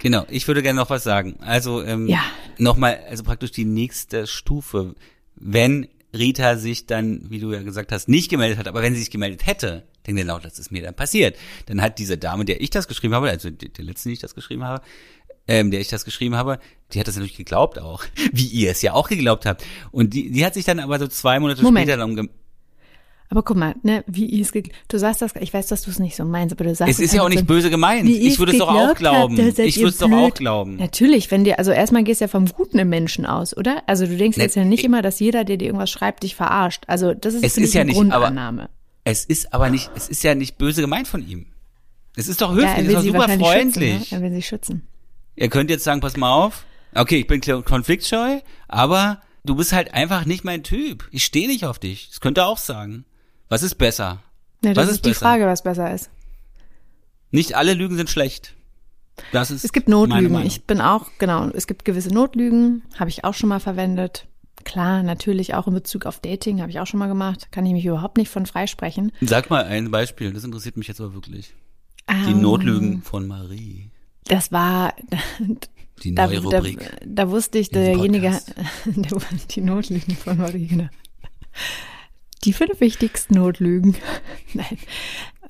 [0.00, 1.36] Genau, ich würde gerne noch was sagen.
[1.40, 2.20] Also ähm, ja.
[2.58, 4.94] nochmal, also praktisch die nächste Stufe.
[5.36, 9.00] Wenn Rita sich dann, wie du ja gesagt hast, nicht gemeldet hat, aber wenn sie
[9.00, 11.36] sich gemeldet hätte, denke ich laut, das ist mir dann passiert.
[11.66, 14.34] Dann hat diese Dame, der ich das geschrieben habe, also der, letzte, die ich das
[14.34, 14.84] geschrieben habe,
[15.46, 16.58] ähm, der ich das geschrieben habe,
[16.92, 19.64] die hat das natürlich geglaubt auch, wie ihr es ja auch geglaubt habt.
[19.90, 21.88] Und die, die hat sich dann aber so zwei Monate Moment.
[21.88, 22.30] später dann
[23.30, 26.14] aber guck mal, ne, wie es du sagst das, ich weiß, dass du es nicht
[26.14, 28.08] so meinst, aber du sagst es ist ja auch nicht böse gemeint.
[28.08, 29.36] Ich würde es doch auch glauben.
[29.38, 30.76] Hat, ich würde es doch auch glauben.
[30.76, 33.82] Natürlich, wenn dir, also erstmal gehst du ja vom Guten im Menschen aus, oder?
[33.86, 36.22] Also du denkst ne, jetzt ja nicht ich, immer, dass jeder, der dir irgendwas schreibt,
[36.22, 36.84] dich verarscht.
[36.86, 38.62] Also das ist, es ist ja eine nicht, Grundannahme.
[38.62, 38.70] Aber,
[39.04, 41.46] es ist aber nicht, es ist ja nicht böse gemeint von ihm.
[42.16, 43.98] Es ist doch höflich, ja, es ist doch super freundlich.
[43.98, 44.22] Schützen, ne?
[44.22, 44.88] Er will sie schützen.
[45.36, 46.64] Ihr könnt jetzt sagen, pass mal auf.
[46.94, 51.08] Okay, ich bin konfliktscheu, aber du bist halt einfach nicht mein Typ.
[51.10, 52.08] Ich stehe nicht auf dich.
[52.10, 53.04] Das könnt ihr auch sagen.
[53.54, 54.20] Was ist besser?
[54.64, 55.26] Ja, das was ist, ist die besser?
[55.26, 56.10] Frage, was besser ist.
[57.30, 58.56] Nicht alle Lügen sind schlecht.
[59.30, 60.44] Das ist es gibt Notlügen.
[60.44, 64.26] Ich bin auch, genau, es gibt gewisse Notlügen, habe ich auch schon mal verwendet.
[64.64, 67.52] Klar, natürlich auch in Bezug auf Dating habe ich auch schon mal gemacht.
[67.52, 69.12] Kann ich mich überhaupt nicht von freisprechen.
[69.20, 71.54] Sag mal ein Beispiel, das interessiert mich jetzt aber wirklich.
[72.10, 73.92] Die um, ähm, Notlügen von Marie.
[74.24, 74.94] Das war
[76.02, 76.80] die neue da, Rubrik.
[76.80, 78.36] Da, da wusste ich, derjenige,
[79.54, 80.88] die Notlügen von Marie, genau.
[82.44, 83.96] Die fünf wichtigsten Notlügen.
[84.54, 84.78] Nein.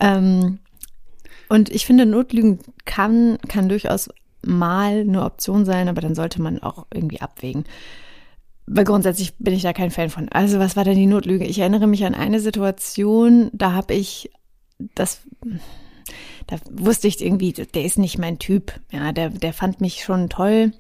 [0.00, 0.58] Ähm,
[1.48, 4.08] und ich finde, Notlügen kann, kann durchaus
[4.42, 7.64] mal eine Option sein, aber dann sollte man auch irgendwie abwägen.
[8.66, 10.28] Weil grundsätzlich bin ich da kein Fan von.
[10.30, 11.44] Also was war denn die Notlüge?
[11.44, 14.30] Ich erinnere mich an eine Situation, da habe ich
[14.94, 15.20] das,
[16.46, 18.80] da wusste ich irgendwie, der ist nicht mein Typ.
[18.90, 20.72] Ja, der, der fand mich schon toll,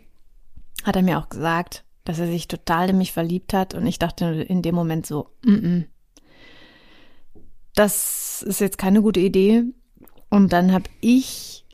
[0.82, 3.74] hat er mir auch gesagt, dass er sich total in mich verliebt hat.
[3.74, 5.84] Und ich dachte in dem Moment so, mm -mm,
[7.74, 9.64] das ist jetzt keine gute Idee.
[10.30, 11.64] Und dann habe ich.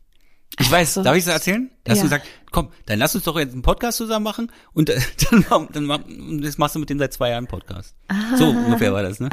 [0.59, 1.71] Ich weiß, so, darf ich es erzählen?
[1.85, 2.03] Dass ja.
[2.03, 5.69] du gesagt, komm, dann lass uns doch jetzt einen Podcast zusammen machen und äh, dann,
[5.73, 7.95] dann, dann das machst du mit dem seit zwei Jahren Podcast.
[8.09, 8.37] Ah.
[8.37, 9.31] So ungefähr war das, ne?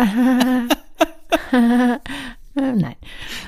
[2.56, 2.96] Nein.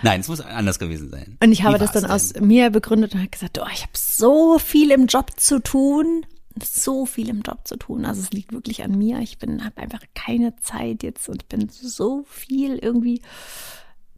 [0.03, 1.37] Nein, es muss anders gewesen sein.
[1.41, 4.59] Und ich habe das dann aus mir begründet und habe gesagt, oh, ich habe so
[4.59, 6.25] viel im Job zu tun
[6.63, 8.05] so viel im Job zu tun.
[8.05, 9.19] Also es liegt wirklich an mir.
[9.19, 13.21] Ich bin habe einfach keine Zeit jetzt und bin so viel irgendwie.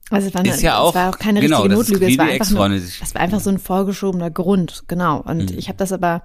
[0.10, 2.08] Also es war, eine, ja auch, war auch keine genau, richtige Notlüge.
[2.08, 5.22] Es war, einfach nur, es war einfach so ein vorgeschobener Grund, genau.
[5.22, 5.58] Und mhm.
[5.58, 6.24] ich habe das aber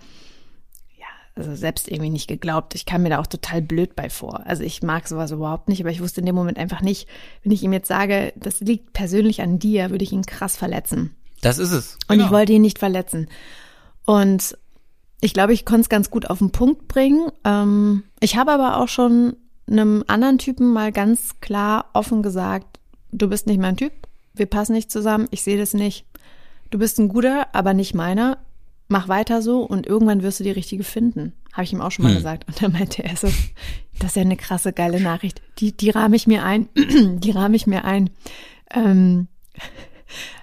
[0.98, 2.74] ja, also selbst irgendwie nicht geglaubt.
[2.74, 4.44] Ich kam mir da auch total blöd bei vor.
[4.44, 7.08] Also ich mag sowas überhaupt nicht, aber ich wusste in dem Moment einfach nicht,
[7.44, 11.14] wenn ich ihm jetzt sage, das liegt persönlich an dir, würde ich ihn krass verletzen.
[11.42, 11.92] Das ist es.
[11.92, 12.00] Genau.
[12.08, 12.38] Und ich genau.
[12.38, 13.28] wollte ihn nicht verletzen.
[14.04, 14.56] Und
[15.20, 17.30] ich glaube, ich konnte es ganz gut auf den Punkt bringen.
[17.44, 19.36] Ähm, ich habe aber auch schon
[19.68, 22.78] einem anderen Typen mal ganz klar offen gesagt,
[23.12, 23.92] du bist nicht mein Typ,
[24.34, 26.04] wir passen nicht zusammen, ich sehe das nicht.
[26.70, 28.38] Du bist ein guter, aber nicht meiner.
[28.88, 31.32] Mach weiter so und irgendwann wirst du die richtige finden.
[31.52, 32.16] Habe ich ihm auch schon mal hm.
[32.16, 32.46] gesagt.
[32.46, 33.28] Und dann meinte er so,
[33.98, 35.42] das ist ja eine krasse, geile Nachricht.
[35.58, 36.68] Die, die rahme ich mir ein.
[36.74, 38.10] die rahme ich mir ein.
[38.72, 39.28] Ähm,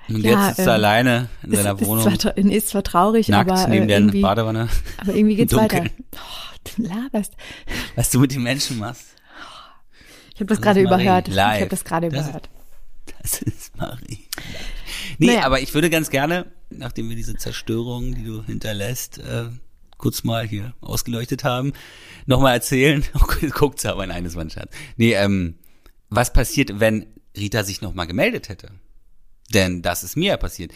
[0.09, 2.07] und ja, jetzt ist er ähm, alleine in ist, seiner Wohnung.
[2.07, 4.69] Ist zwar, ist zwar traurig, nackt aber neben äh, der Badewanne.
[4.97, 5.85] Aber irgendwie geht's weiter.
[6.15, 7.33] Oh, du laberst.
[7.95, 9.05] Was du mit den Menschen machst.
[10.33, 11.27] Ich habe das, gerade überhört.
[11.27, 11.55] Live.
[11.55, 12.49] Ich habe das gerade überhört.
[13.21, 14.27] Das ist Marie.
[15.17, 15.43] Nee, naja.
[15.43, 19.45] aber ich würde ganz gerne, nachdem wir diese Zerstörung, die du hinterlässt, äh,
[19.97, 21.73] kurz mal hier ausgeleuchtet haben,
[22.25, 23.03] nochmal erzählen.
[23.15, 24.73] Oh, guckt sie aber in eines Mann Schatz.
[24.97, 25.55] Nee, ähm,
[26.09, 27.05] was passiert, wenn
[27.37, 28.71] Rita sich nochmal gemeldet hätte?
[29.53, 30.71] Denn das ist mir ja passiert.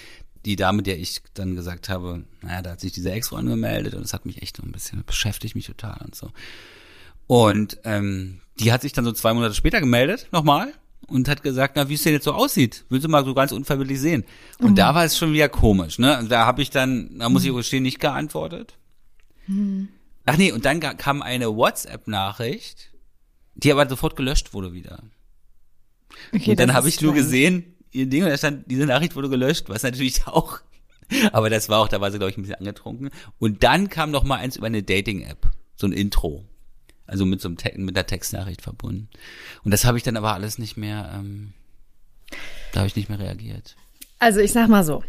[0.46, 4.04] die Dame, der ich dann gesagt habe, naja, da hat sich diese Ex angemeldet und
[4.04, 6.32] das hat mich echt so ein bisschen beschäftigt mich total und so.
[7.28, 10.74] Und ähm, die hat sich dann so zwei Monate später gemeldet, nochmal,
[11.08, 12.86] und hat gesagt, na, wie es denn jetzt so aussieht.
[12.90, 14.24] Willst du mal so ganz unverbindlich sehen?
[14.60, 14.76] Und mhm.
[14.76, 16.26] da war es schon wieder komisch, ne?
[16.30, 18.76] Da habe ich dann, da muss ich gestehen, nicht geantwortet.
[19.48, 19.90] Mhm.
[20.26, 22.92] Ach nee, und dann kam eine WhatsApp-Nachricht,
[23.56, 25.02] die aber sofort gelöscht wurde wieder.
[26.34, 29.30] Okay, und dann habe ich nur gesehen, ihr Ding, und da stand, diese Nachricht wurde
[29.30, 30.60] gelöscht, was natürlich auch,
[31.32, 33.10] aber das war auch, da war sie, glaube ich, ein bisschen angetrunken.
[33.39, 36.43] Und dann kam noch mal eins über eine Dating-App, so ein Intro.
[37.06, 39.08] Also mit so einem Te mit der Textnachricht verbunden.
[39.63, 41.54] Und das habe ich dann aber alles nicht mehr, ähm,
[42.73, 43.78] da habe ich nicht mehr reagiert.
[44.19, 45.04] Also ich sag mal so,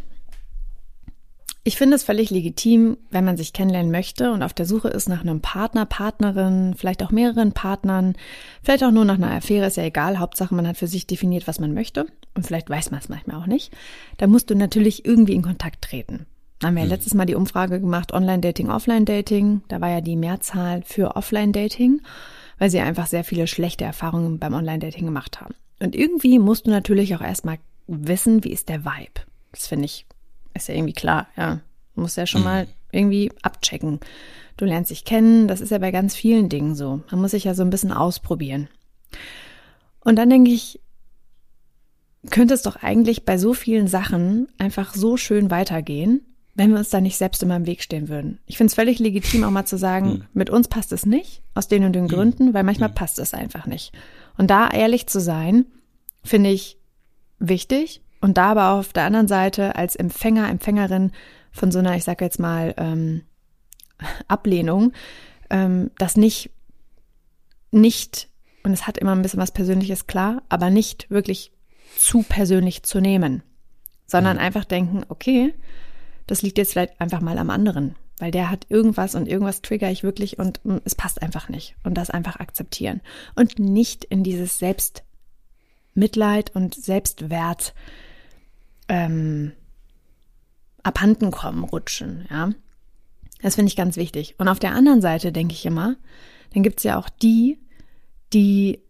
[1.64, 5.08] ich finde es völlig legitim, wenn man sich kennenlernen möchte und auf der Suche ist
[5.08, 8.14] nach einem Partner, Partnerin, vielleicht auch mehreren Partnern,
[8.62, 10.18] vielleicht auch nur nach einer Affäre, ist ja egal.
[10.18, 12.06] Hauptsache, man hat für sich definiert, was man möchte.
[12.34, 13.72] Und vielleicht weiß man es manchmal auch nicht.
[14.16, 16.26] Da musst du natürlich irgendwie in Kontakt treten.
[16.58, 16.92] Da haben wir ja mhm.
[16.92, 19.62] letztes Mal die Umfrage gemacht, Online-Dating, Offline-Dating.
[19.68, 22.02] Da war ja die Mehrzahl für Offline-Dating,
[22.58, 25.54] weil sie einfach sehr viele schlechte Erfahrungen beim Online-Dating gemacht haben.
[25.80, 29.22] Und irgendwie musst du natürlich auch erstmal wissen, wie ist der Vibe.
[29.52, 30.06] Das finde ich
[30.54, 31.60] ist ja irgendwie klar, ja.
[31.94, 32.46] Du musst ja schon mhm.
[32.46, 34.00] mal irgendwie abchecken.
[34.56, 37.00] Du lernst dich kennen, das ist ja bei ganz vielen Dingen so.
[37.10, 38.68] Man muss sich ja so ein bisschen ausprobieren.
[40.00, 40.80] Und dann denke ich,
[42.30, 46.22] könnte es doch eigentlich bei so vielen Sachen einfach so schön weitergehen,
[46.54, 48.40] wenn wir uns da nicht selbst immer im Weg stehen würden.
[48.46, 50.24] Ich finde es völlig legitim, auch mal zu sagen, mhm.
[50.32, 52.08] mit uns passt es nicht, aus den und den mhm.
[52.08, 52.94] Gründen, weil manchmal mhm.
[52.94, 53.92] passt es einfach nicht.
[54.36, 55.66] Und da ehrlich zu sein,
[56.24, 56.78] finde ich
[57.38, 61.12] wichtig und da aber auf der anderen Seite als Empfänger, Empfängerin
[61.52, 63.22] von so einer, ich sage jetzt mal, ähm,
[64.28, 64.92] Ablehnung,
[65.50, 66.50] ähm, das nicht,
[67.70, 68.28] nicht,
[68.64, 71.52] und es hat immer ein bisschen was Persönliches, klar, aber nicht wirklich
[71.96, 73.42] zu persönlich zu nehmen,
[74.06, 74.42] sondern mhm.
[74.42, 75.54] einfach denken, okay,
[76.26, 79.90] das liegt jetzt vielleicht einfach mal am anderen, weil der hat irgendwas und irgendwas trigger
[79.90, 83.00] ich wirklich und mm, es passt einfach nicht und das einfach akzeptieren
[83.34, 87.74] und nicht in dieses Selbstmitleid und Selbstwert
[88.88, 89.52] ähm,
[90.82, 92.50] abhanden kommen, rutschen, ja.
[93.40, 94.34] Das finde ich ganz wichtig.
[94.38, 95.96] Und auf der anderen Seite denke ich immer,
[96.52, 97.60] dann gibt es ja auch die,
[98.32, 98.82] die,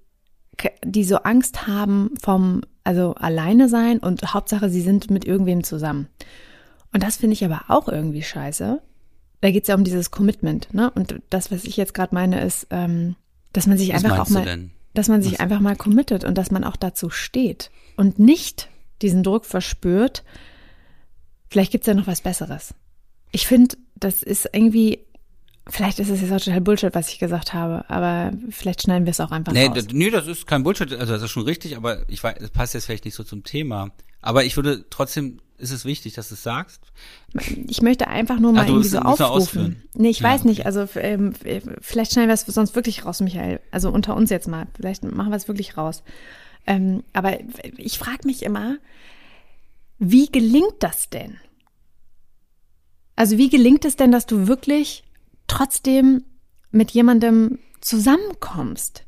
[0.84, 6.08] die so Angst haben vom, also alleine sein und Hauptsache, sie sind mit irgendwem zusammen.
[6.90, 8.80] Und das finde ich aber auch irgendwie scheiße.
[9.42, 10.90] Da geht es ja um dieses Commitment, ne?
[10.92, 13.14] Und das, was ich jetzt gerade meine, ist, ähm,
[13.52, 15.40] dass man sich was einfach auch mal, dass man sich was?
[15.40, 18.70] einfach mal committet und dass man auch dazu steht und nicht
[19.02, 20.24] diesen Druck verspürt,
[21.50, 22.72] vielleicht gibt's ja noch was Besseres.
[23.32, 25.04] Ich finde, das ist irgendwie,
[25.68, 29.10] vielleicht ist es jetzt auch total Bullshit, was ich gesagt habe, aber vielleicht schneiden wir
[29.10, 29.86] es auch einfach nee, raus.
[29.92, 32.74] Nee, das ist kein Bullshit, also das ist schon richtig, aber ich weiß, das passt
[32.74, 33.90] jetzt vielleicht nicht so zum Thema.
[34.20, 36.82] Aber ich würde trotzdem, ist es wichtig, dass du es sagst?
[37.66, 39.82] Ich möchte einfach nur mal Ach, irgendwie so aufrufen.
[39.94, 41.34] Nee, ich ja, weiß nicht, also ähm,
[41.80, 43.60] vielleicht schneiden wir es sonst wirklich raus, Michael.
[43.70, 44.66] Also unter uns jetzt mal.
[44.74, 46.02] Vielleicht machen wir es wirklich raus.
[46.66, 47.38] Ähm, aber
[47.76, 48.78] ich frage mich immer,
[49.98, 51.38] wie gelingt das denn?
[53.16, 55.02] Also wie gelingt es denn, dass du wirklich
[55.48, 56.24] trotzdem
[56.70, 59.04] mit jemandem zusammenkommst?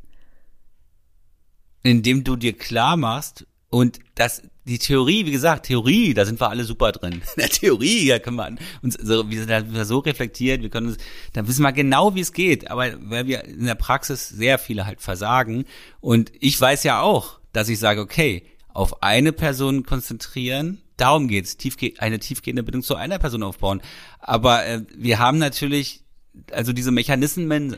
[1.83, 6.49] Indem du dir klar machst und das die Theorie, wie gesagt, Theorie, da sind wir
[6.49, 7.15] alle super drin.
[7.37, 10.89] In der Theorie, da können wir uns so, wir sind da so reflektiert, wir können
[10.89, 10.99] uns,
[11.33, 12.71] da wissen wir genau, wie es geht.
[12.71, 15.65] Aber weil wir in der Praxis sehr viele halt versagen
[16.01, 21.57] und ich weiß ja auch, dass ich sage, okay, auf eine Person konzentrieren, darum geht's,
[21.57, 23.83] tiefge eine tiefgehende Bindung zu einer Person aufbauen.
[24.21, 26.05] Aber äh, wir haben natürlich,
[26.53, 27.77] also diese Mechanismen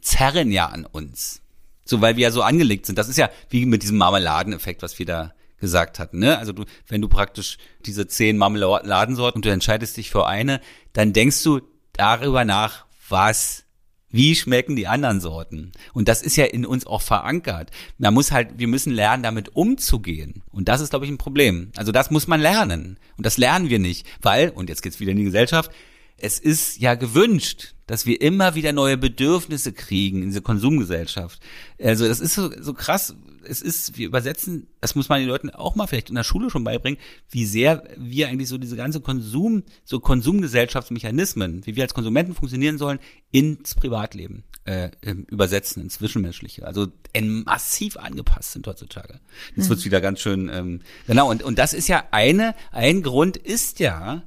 [0.00, 1.40] zerren ja an uns.
[1.84, 2.98] So, weil wir ja so angelegt sind.
[2.98, 6.18] Das ist ja wie mit diesem Marmeladeneffekt, was wir da gesagt hatten.
[6.18, 6.38] Ne?
[6.38, 10.60] Also du, wenn du praktisch diese zehn Marmeladensorten und du entscheidest dich für eine,
[10.92, 11.60] dann denkst du
[11.92, 13.64] darüber nach, was
[14.12, 15.72] wie schmecken die anderen Sorten?
[15.94, 17.70] Und das ist ja in uns auch verankert.
[17.96, 20.42] Man muss halt, wir müssen lernen, damit umzugehen.
[20.50, 21.72] Und das ist, glaube ich, ein Problem.
[21.76, 22.98] Also das muss man lernen.
[23.16, 25.70] Und das lernen wir nicht, weil, und jetzt geht's wieder in die Gesellschaft,
[26.16, 31.40] es ist ja gewünscht, dass wir immer wieder neue Bedürfnisse kriegen in diese Konsumgesellschaft.
[31.82, 35.50] Also das ist so, so krass, es ist, wir übersetzen, das muss man den Leuten
[35.50, 36.98] auch mal vielleicht in der Schule schon beibringen,
[37.28, 42.78] wie sehr wir eigentlich so diese ganze Konsum, so Konsumgesellschaftsmechanismen, wie wir als Konsumenten funktionieren
[42.78, 42.98] sollen,
[43.30, 44.90] ins Privatleben äh,
[45.28, 46.66] übersetzen, ins Zwischenmenschliche.
[46.66, 49.20] Also en massiv angepasst sind heutzutage.
[49.56, 49.70] Jetzt mhm.
[49.70, 53.80] wird's wieder ganz schön, ähm, genau, und, und das ist ja eine, ein Grund ist
[53.80, 54.22] ja,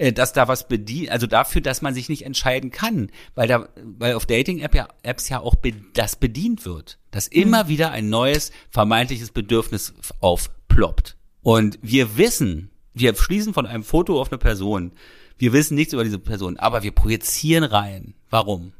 [0.00, 3.68] äh, dass da was bedient, also dafür, dass man sich nicht entscheiden kann, weil da,
[3.76, 7.68] weil auf Dating-App ja, Apps ja auch be das bedient wird, dass immer mhm.
[7.68, 11.18] wieder ein neues vermeintliches Bedürfnis aufploppt.
[11.42, 14.92] Und wir wissen, wir schließen von einem Foto auf eine Person.
[15.36, 18.14] Wir wissen nichts über diese Person, aber wir projizieren rein.
[18.30, 18.72] Warum?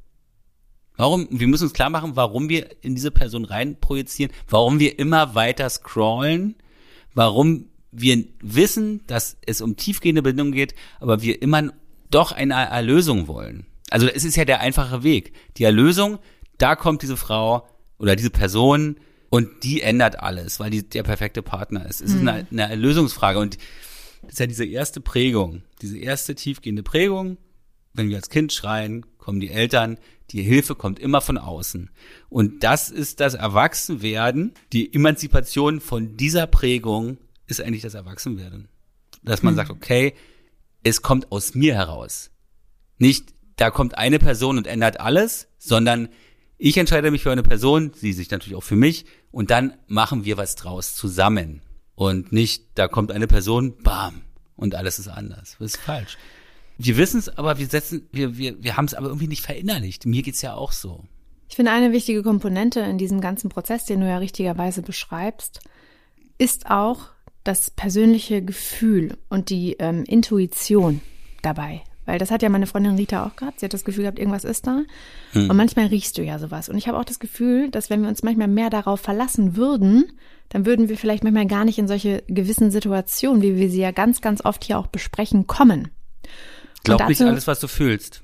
[0.97, 1.29] Warum?
[1.31, 5.35] Wir müssen uns klar machen, warum wir in diese Person rein projizieren, warum wir immer
[5.35, 6.57] weiter scrollen,
[7.13, 11.73] warum wir wissen, dass es um tiefgehende Bindungen geht, aber wir immer
[12.11, 13.67] doch eine Erlösung wollen.
[13.91, 15.33] Also es ist ja der einfache Weg.
[15.57, 16.19] Die Erlösung,
[16.59, 18.97] da kommt diese Frau oder diese Person
[19.29, 22.01] und die ändert alles, weil die der perfekte Partner ist.
[22.01, 23.59] Es ist eine, eine Erlösungsfrage und
[24.23, 27.39] das ist ja diese erste Prägung, diese erste tiefgehende Prägung.
[27.93, 29.99] Wenn wir als Kind schreien, kommen die Eltern,
[30.31, 31.91] die Hilfe kommt immer von außen.
[32.29, 37.19] Und das ist das Erwachsenwerden, die Emanzipation von dieser Prägung
[37.51, 38.69] ist eigentlich das Erwachsenwerden.
[39.23, 39.57] Dass man mhm.
[39.57, 40.15] sagt, okay,
[40.83, 42.31] es kommt aus mir heraus.
[42.99, 46.09] Nicht, da kommt eine Person und ändert alles, sondern
[46.57, 50.25] ich entscheide mich für eine Person, sie sich natürlich auch für mich, und dann machen
[50.25, 51.63] wir was draus zusammen.
[51.95, 54.23] Und nicht, da kommt eine Person, bam,
[54.57, 55.57] und alles ist anders.
[55.59, 56.19] Das ist falsch.
[56.79, 60.07] Wir wissen es, aber wir setzen, wir, wir, wir haben es aber irgendwie nicht verinnerlicht.
[60.07, 61.05] Mir geht's ja auch so.
[61.49, 65.61] Ich finde, eine wichtige Komponente in diesem ganzen Prozess, den du ja richtigerweise beschreibst,
[66.39, 67.09] ist auch
[67.45, 71.01] das persönliche Gefühl und die ähm, Intuition
[71.43, 71.83] dabei.
[72.07, 73.61] Weil das hat ja meine Freundin Rita auch gehabt.
[73.61, 74.83] Sie hat das Gefühl gehabt, irgendwas ist da.
[75.33, 75.49] Hm.
[75.49, 76.69] Und manchmal riechst du ja sowas.
[76.69, 80.11] Und ich habe auch das Gefühl, dass wenn wir uns manchmal mehr darauf verlassen würden,
[80.49, 83.93] dann würden wir vielleicht manchmal gar nicht in solche gewissen Situationen, wie wir sie ja
[83.93, 85.89] ganz, ganz oft hier auch besprechen, kommen.
[86.83, 88.23] Glaub dazu, nicht alles, was du fühlst.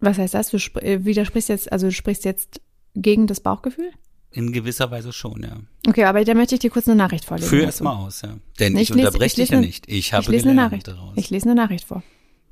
[0.00, 0.50] Was heißt das?
[0.50, 2.60] Du äh, widersprichst jetzt, also du sprichst jetzt
[2.94, 3.90] gegen das Bauchgefühl?
[4.32, 5.56] In gewisser Weise schon, ja.
[5.86, 7.48] Okay, aber da möchte ich dir kurz eine Nachricht vorlesen.
[7.48, 8.36] Führ es mal aus, ja.
[8.58, 9.88] Denn ich, ich unterbreche dich ja nicht.
[9.88, 10.88] Ich habe ich lese eine Nachricht.
[10.88, 11.12] Daraus.
[11.16, 12.02] Ich lese eine Nachricht vor.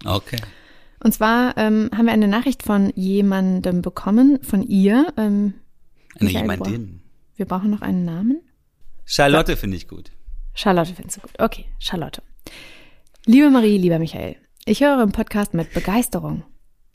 [0.04, 0.36] Okay.
[1.02, 5.12] Und zwar ähm, haben wir eine Nachricht von jemandem bekommen, von ihr.
[5.16, 5.54] Ähm,
[6.18, 7.00] eine jemandin.
[7.36, 8.42] Wir brauchen noch einen Namen.
[9.06, 10.12] Charlotte finde ich gut.
[10.52, 11.32] Charlotte findest du gut.
[11.38, 12.22] Okay, Charlotte.
[13.24, 16.42] Liebe Marie, lieber Michael, ich höre im Podcast mit Begeisterung.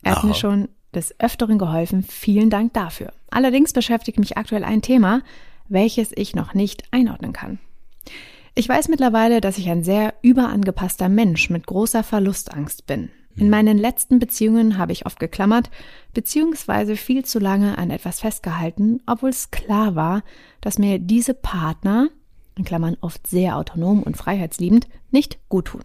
[0.03, 0.27] Er hat oh.
[0.27, 2.03] mir schon des Öfteren geholfen.
[2.03, 3.11] Vielen Dank dafür.
[3.29, 5.21] Allerdings beschäftigt mich aktuell ein Thema,
[5.67, 7.59] welches ich noch nicht einordnen kann.
[8.53, 13.09] Ich weiß mittlerweile, dass ich ein sehr überangepasster Mensch mit großer Verlustangst bin.
[13.35, 15.69] In meinen letzten Beziehungen habe ich oft geklammert,
[16.13, 20.23] beziehungsweise viel zu lange an etwas festgehalten, obwohl es klar war,
[20.61, 22.07] dass mir diese Partner,
[22.57, 25.83] in Klammern oft sehr autonom und freiheitsliebend, nicht gut tun.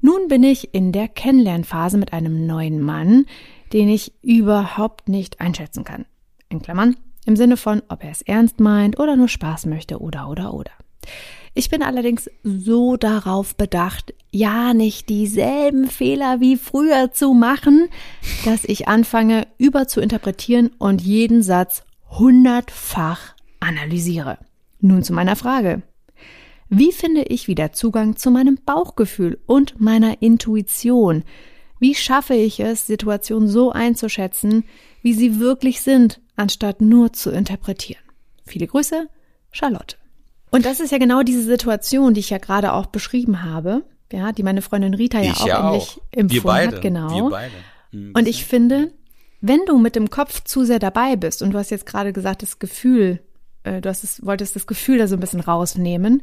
[0.00, 3.26] Nun bin ich in der Kennenlernphase mit einem neuen Mann,
[3.72, 6.06] den ich überhaupt nicht einschätzen kann.
[6.48, 10.28] In Klammern, im Sinne von, ob er es ernst meint oder nur Spaß möchte oder
[10.28, 10.72] oder oder.
[11.54, 17.88] Ich bin allerdings so darauf bedacht, ja nicht dieselben Fehler wie früher zu machen,
[18.44, 24.38] dass ich anfange über zu interpretieren und jeden Satz hundertfach analysiere.
[24.80, 25.82] Nun zu meiner Frage.
[26.68, 31.24] Wie finde ich wieder Zugang zu meinem Bauchgefühl und meiner Intuition?
[31.78, 34.64] Wie schaffe ich es, Situationen so einzuschätzen,
[35.02, 38.02] wie sie wirklich sind, anstatt nur zu interpretieren?
[38.44, 39.08] Viele Grüße,
[39.50, 39.96] Charlotte.
[40.50, 44.32] Und das ist ja genau diese Situation, die ich ja gerade auch beschrieben habe, ja,
[44.32, 47.14] die meine Freundin Rita ja ich auch ja ähnlich empfunden hat, genau.
[47.14, 47.52] Wir beide.
[47.92, 48.12] Mhm.
[48.14, 48.92] Und ich finde,
[49.40, 52.42] wenn du mit dem Kopf zu sehr dabei bist und du hast jetzt gerade gesagt,
[52.42, 53.20] das Gefühl,
[53.64, 56.22] äh, du hast es, wolltest das Gefühl da so ein bisschen rausnehmen,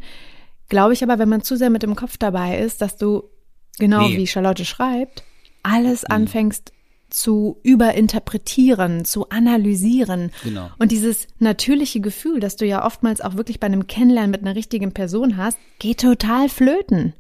[0.70, 3.30] glaube ich aber, wenn man zu sehr mit dem Kopf dabei ist, dass du
[3.78, 4.18] genau nee.
[4.18, 5.24] wie Charlotte schreibt,
[5.66, 6.16] alles mhm.
[6.16, 6.72] anfängst
[7.10, 10.32] zu überinterpretieren, zu analysieren.
[10.44, 10.70] Genau.
[10.80, 14.56] Und dieses natürliche Gefühl, das du ja oftmals auch wirklich bei einem Kennenlernen mit einer
[14.56, 17.14] richtigen Person hast, geht total flöten.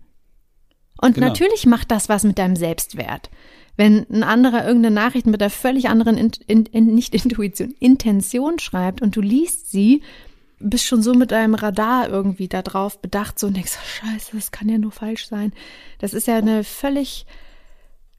[1.01, 1.27] Und genau.
[1.27, 3.29] natürlich macht das was mit deinem Selbstwert.
[3.77, 8.59] Wenn ein anderer irgendeine Nachricht mit einer völlig anderen, in, in, in, nicht Intuition, Intention
[8.59, 10.01] schreibt und du liest sie,
[10.59, 14.51] bist schon so mit deinem Radar irgendwie da drauf bedacht so und denkst, scheiße, das
[14.51, 15.51] kann ja nur falsch sein.
[15.99, 17.25] Das ist ja eine völlig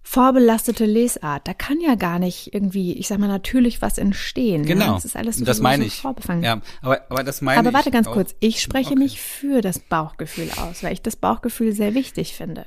[0.07, 1.49] vorbelastete Lesart.
[1.49, 4.65] Da kann ja gar nicht irgendwie, ich sag mal, natürlich was entstehen.
[4.65, 4.85] Genau.
[4.87, 4.95] Ja?
[4.95, 6.01] Das ist alles so, das meine so ich.
[6.01, 6.45] vorbefangen.
[6.45, 7.75] Ja, aber, aber das meine aber ich.
[7.75, 8.13] Aber warte ganz auch.
[8.13, 8.37] kurz.
[8.39, 9.01] Ich spreche okay.
[9.01, 12.67] mich für das Bauchgefühl aus, weil ich das Bauchgefühl sehr wichtig finde.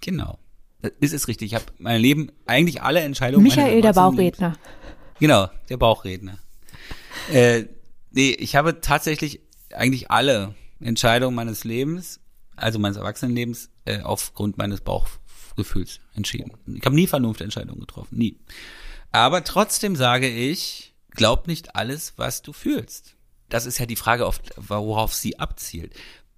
[0.00, 0.38] Genau.
[0.80, 1.48] Das ist es richtig.
[1.48, 3.42] Ich habe mein Leben, eigentlich alle Entscheidungen.
[3.42, 4.56] Michael, der Bauchredner.
[5.18, 6.38] Genau, der Bauchredner.
[7.32, 7.64] äh,
[8.10, 9.40] nee, ich habe tatsächlich
[9.72, 12.20] eigentlich alle Entscheidungen meines Lebens,
[12.54, 15.25] also meines Erwachsenenlebens, äh, aufgrund meines Bauchgefühls
[15.56, 16.52] Gefühls entschieden.
[16.66, 18.38] Ich habe nie Vernunftentscheidungen getroffen, nie.
[19.12, 23.16] Aber trotzdem sage ich, glaub nicht alles, was du fühlst.
[23.48, 25.94] Das ist ja die Frage, worauf sie abzielt.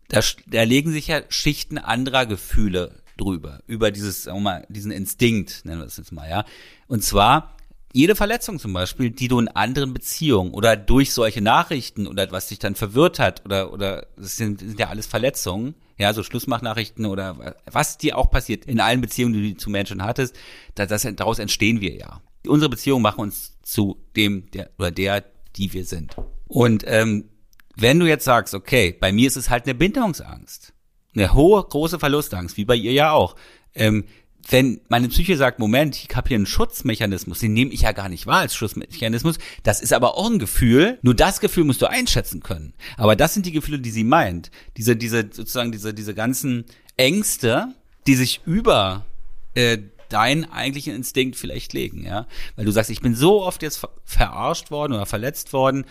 [0.09, 4.93] Da, da legen sich ja Schichten anderer Gefühle drüber, über dieses, sagen wir mal, diesen
[4.93, 6.45] Instinkt, nennen wir das jetzt mal, ja.
[6.87, 7.58] Und zwar
[7.93, 12.49] jede Verletzung zum Beispiel, die du in anderen Beziehungen oder durch solche Nachrichten oder was
[12.49, 17.07] dich dann verwirrt hat oder oder das sind, sind ja alles Verletzungen, ja, so Schlussmachnachrichten
[17.07, 20.37] oder was dir auch passiert in allen Beziehungen, die du zu Menschen hattest,
[20.75, 22.21] das, das, daraus entstehen wir ja.
[22.47, 25.25] Unsere Beziehungen machen uns zu dem der oder der,
[25.57, 26.15] die wir sind.
[26.47, 27.31] Und ähm,
[27.75, 30.73] wenn du jetzt sagst, okay, bei mir ist es halt eine Bindungsangst,
[31.15, 33.35] eine hohe, große Verlustangst, wie bei ihr ja auch.
[33.75, 34.05] Ähm,
[34.51, 38.09] wenn meine Psyche sagt, Moment, ich habe hier einen Schutzmechanismus, den nehme ich ja gar
[38.09, 41.91] nicht wahr als Schutzmechanismus, das ist aber auch ein Gefühl, nur das Gefühl musst du
[41.91, 42.73] einschätzen können.
[42.97, 44.51] Aber das sind die Gefühle, die sie meint.
[44.77, 46.65] Diese, diese, sozusagen diese, diese ganzen
[46.97, 47.75] Ängste,
[48.07, 49.05] die sich über
[49.55, 49.79] äh,
[50.09, 52.27] deinen eigentlichen Instinkt vielleicht legen, ja.
[52.57, 55.85] Weil du sagst, ich bin so oft jetzt verarscht worden oder verletzt worden,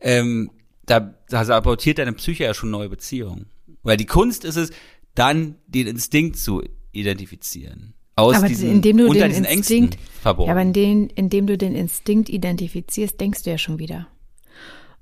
[0.00, 0.50] ähm,
[0.86, 3.46] da, da sabotiert deine Psyche ja schon neue Beziehungen.
[3.84, 4.70] Weil die Kunst ist es,
[5.14, 6.62] dann den Instinkt zu
[6.92, 7.94] identifizieren.
[8.16, 10.48] Aus aber diesen, indem du unter den diesen Instinkt, Ängsten verborgen.
[10.48, 14.08] ja, aber in den, indem du den Instinkt identifizierst, denkst du ja schon wieder.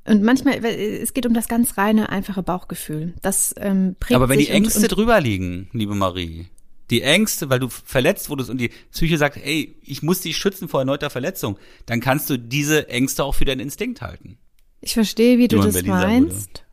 [0.04, 3.14] Und manchmal, es geht um das ganz reine, einfache Bauchgefühl.
[3.20, 6.46] Das ähm, prägt aber wenn sich die Ängste und, und, drüber liegen, liebe Marie,
[6.90, 10.68] die Ängste, weil du verletzt wurdest und die Psyche sagt, ey, ich muss dich schützen
[10.68, 14.38] vor erneuter Verletzung, dann kannst du diese Ängste auch für deinen Instinkt halten.
[14.80, 16.64] Ich verstehe, wie du das meinst.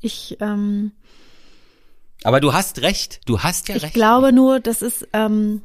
[0.00, 0.92] Ich, ähm,
[2.24, 3.94] Aber du hast recht, du hast ja ich recht.
[3.94, 5.62] glaube nur, das ist, ähm,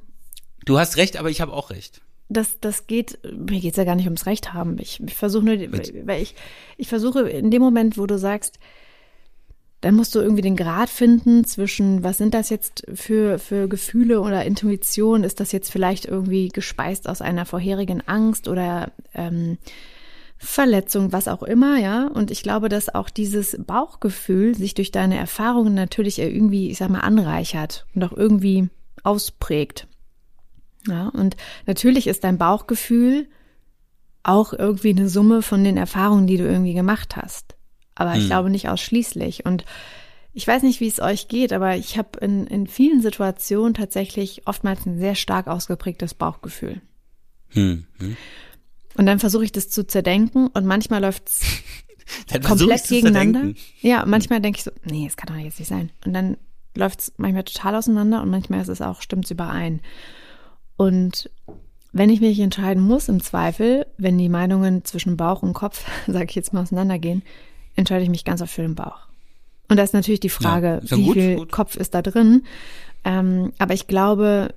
[0.65, 2.01] Du hast recht, aber ich habe auch recht.
[2.29, 4.77] das, das geht, mir geht's ja gar nicht ums Recht haben.
[4.79, 6.35] Ich, ich versuche nur, weil ich,
[6.77, 8.59] ich versuche in dem Moment, wo du sagst,
[9.81, 14.21] dann musst du irgendwie den Grad finden zwischen, was sind das jetzt für, für Gefühle
[14.21, 15.25] oder Intuition?
[15.25, 19.57] Ist das jetzt vielleicht irgendwie gespeist aus einer vorherigen Angst oder ähm,
[20.43, 22.07] Verletzung, was auch immer, ja?
[22.07, 26.89] Und ich glaube, dass auch dieses Bauchgefühl sich durch deine Erfahrungen natürlich irgendwie, ich sag
[26.89, 28.69] mal, anreichert und auch irgendwie
[29.03, 29.87] ausprägt.
[30.87, 33.27] Ja, und natürlich ist dein Bauchgefühl
[34.23, 37.55] auch irgendwie eine Summe von den Erfahrungen, die du irgendwie gemacht hast.
[37.95, 38.27] Aber ich Hm.
[38.27, 39.45] glaube nicht ausschließlich.
[39.45, 39.65] Und
[40.33, 44.43] ich weiß nicht, wie es euch geht, aber ich habe in, in vielen Situationen tatsächlich
[44.45, 46.81] oftmals ein sehr stark ausgeprägtes Bauchgefühl.
[47.49, 47.85] Hm.
[48.95, 51.41] Und dann versuche ich das zu zerdenken und manchmal läuft's
[52.27, 53.53] Dann versuch komplett gegeneinander.
[53.81, 55.89] Ja, manchmal denke ich so, nee, es kann doch jetzt nicht sein.
[56.05, 56.37] Und dann
[56.75, 59.81] läuft's manchmal total auseinander und manchmal ist es auch, stimmt's überein.
[60.75, 61.29] Und
[61.91, 66.25] wenn ich mich entscheiden muss, im Zweifel, wenn die Meinungen zwischen Bauch und Kopf, sage
[66.29, 67.23] ich jetzt mal, auseinandergehen,
[67.75, 69.07] entscheide ich mich ganz oft für den Bauch.
[69.69, 71.51] Und da ist natürlich die Frage, ja wie gut, viel gut.
[71.51, 72.43] Kopf ist da drin.
[73.05, 74.53] Ähm, aber ich glaube,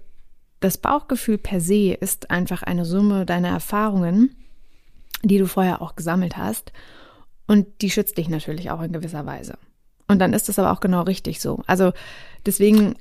[0.61, 4.37] das Bauchgefühl per se ist einfach eine Summe deiner Erfahrungen,
[5.23, 6.73] die du vorher auch gesammelt hast.
[7.47, 9.59] Und die schützt dich natürlich auch in gewisser Weise.
[10.09, 11.63] Und dann ist das aber auch genau richtig so.
[11.67, 11.93] Also
[12.45, 12.97] deswegen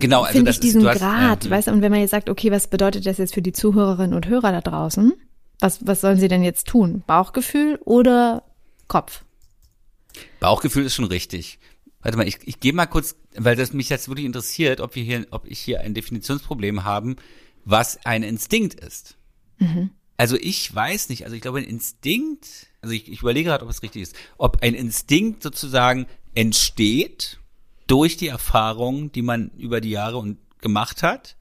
[0.00, 2.10] Genau, also finde ich diesen ist, hast, Grad, ja, weißt du, und wenn man jetzt
[2.10, 5.12] sagt, okay, was bedeutet das jetzt für die Zuhörerinnen und Hörer da draußen?
[5.60, 7.04] Was, was sollen sie denn jetzt tun?
[7.06, 8.42] Bauchgefühl oder
[8.88, 9.22] Kopf?
[10.40, 11.60] Bauchgefühl ist schon richtig.
[12.08, 15.02] Warte mal, ich, ich gehe mal kurz, weil das mich jetzt wirklich interessiert, ob wir
[15.02, 17.16] hier, ob ich hier ein Definitionsproblem haben,
[17.66, 19.18] was ein Instinkt ist.
[20.16, 23.70] Also ich weiß nicht, also ich glaube ein Instinkt, also ich, ich überlege gerade, ob
[23.70, 27.40] es richtig ist, ob ein Instinkt sozusagen entsteht
[27.88, 31.36] durch die Erfahrungen, die man über die Jahre und gemacht hat.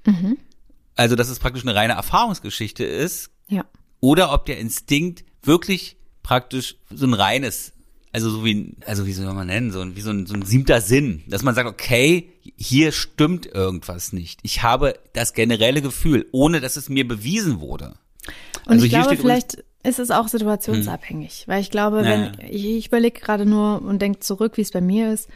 [0.97, 3.63] Also dass es praktisch eine reine Erfahrungsgeschichte ist, Ja.
[4.01, 7.71] oder ob der Instinkt wirklich praktisch so ein reines,
[8.13, 10.43] also so wie, also wie soll man nennen, so ein, wie so ein, so ein
[10.43, 14.39] siebter Sinn, dass man sagt, okay, hier stimmt irgendwas nicht.
[14.43, 17.95] Ich habe das generelle Gefühl, ohne dass es mir bewiesen wurde.
[18.65, 22.31] Und Also ich hier glaube, vielleicht ist es auch situationsabhängig, weil ich glaube, wenn ja.
[22.49, 25.29] ich, ich überlege gerade nur und denke zurück, wie es bei mir ist,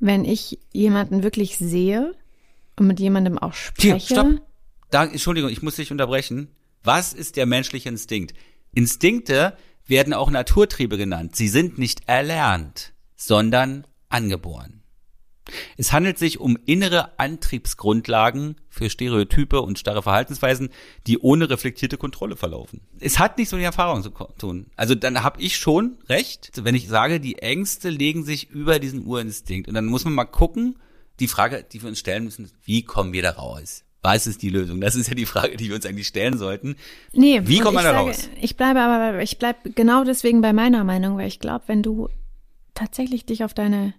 [0.00, 2.14] wenn ich jemanden wirklich sehe
[2.76, 4.14] und mit jemandem auch Hier, spreche.
[4.14, 4.42] stopp.
[4.90, 6.48] Da, Entschuldigung, ich muss dich unterbrechen.
[6.82, 8.34] Was ist der menschliche Instinkt?
[8.72, 11.36] Instinkte werden auch Naturtriebe genannt.
[11.36, 14.82] Sie sind nicht erlernt, sondern angeboren.
[15.76, 20.70] Es handelt sich um innere Antriebsgrundlagen für Stereotype und starre Verhaltensweisen,
[21.06, 22.80] die ohne reflektierte Kontrolle verlaufen.
[22.98, 24.66] Es hat nichts mit der Erfahrung zu tun.
[24.76, 29.06] Also dann habe ich schon recht, wenn ich sage, die Ängste legen sich über diesen
[29.06, 29.68] Urinstinkt.
[29.68, 30.78] Und dann muss man mal gucken,
[31.20, 33.84] die Frage, die wir uns stellen müssen, wie kommen wir da raus?
[34.02, 34.80] Was ist die Lösung?
[34.80, 36.76] Das ist ja die Frage, die wir uns eigentlich stellen sollten.
[37.12, 38.28] Nee, Wie kommt man ich da sage, raus?
[38.40, 42.08] Ich bleibe aber, ich bleibe genau deswegen bei meiner Meinung, weil ich glaube, wenn du
[42.74, 43.94] tatsächlich dich auf deine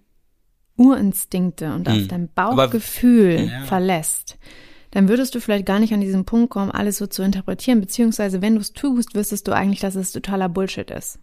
[0.76, 2.08] Urinstinkte und auf Hm.
[2.08, 3.64] dein Aber- Bauchgefühl Ja.
[3.64, 4.38] verlässt,
[4.92, 8.40] dann würdest du vielleicht gar nicht an diesen Punkt kommen, alles so zu interpretieren, beziehungsweise
[8.40, 11.18] wenn du es tust, wüsstest du eigentlich, dass es totaler Bullshit ist.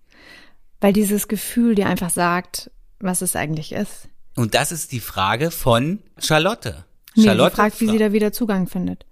[0.82, 2.70] Weil dieses Gefühl dir einfach sagt,
[3.00, 4.10] was es eigentlich ist.
[4.36, 6.86] Und das ist die Frage von Charlotte.
[7.16, 9.06] Nee, Charlotte sie fragt, wie sie da wieder Zugang findet.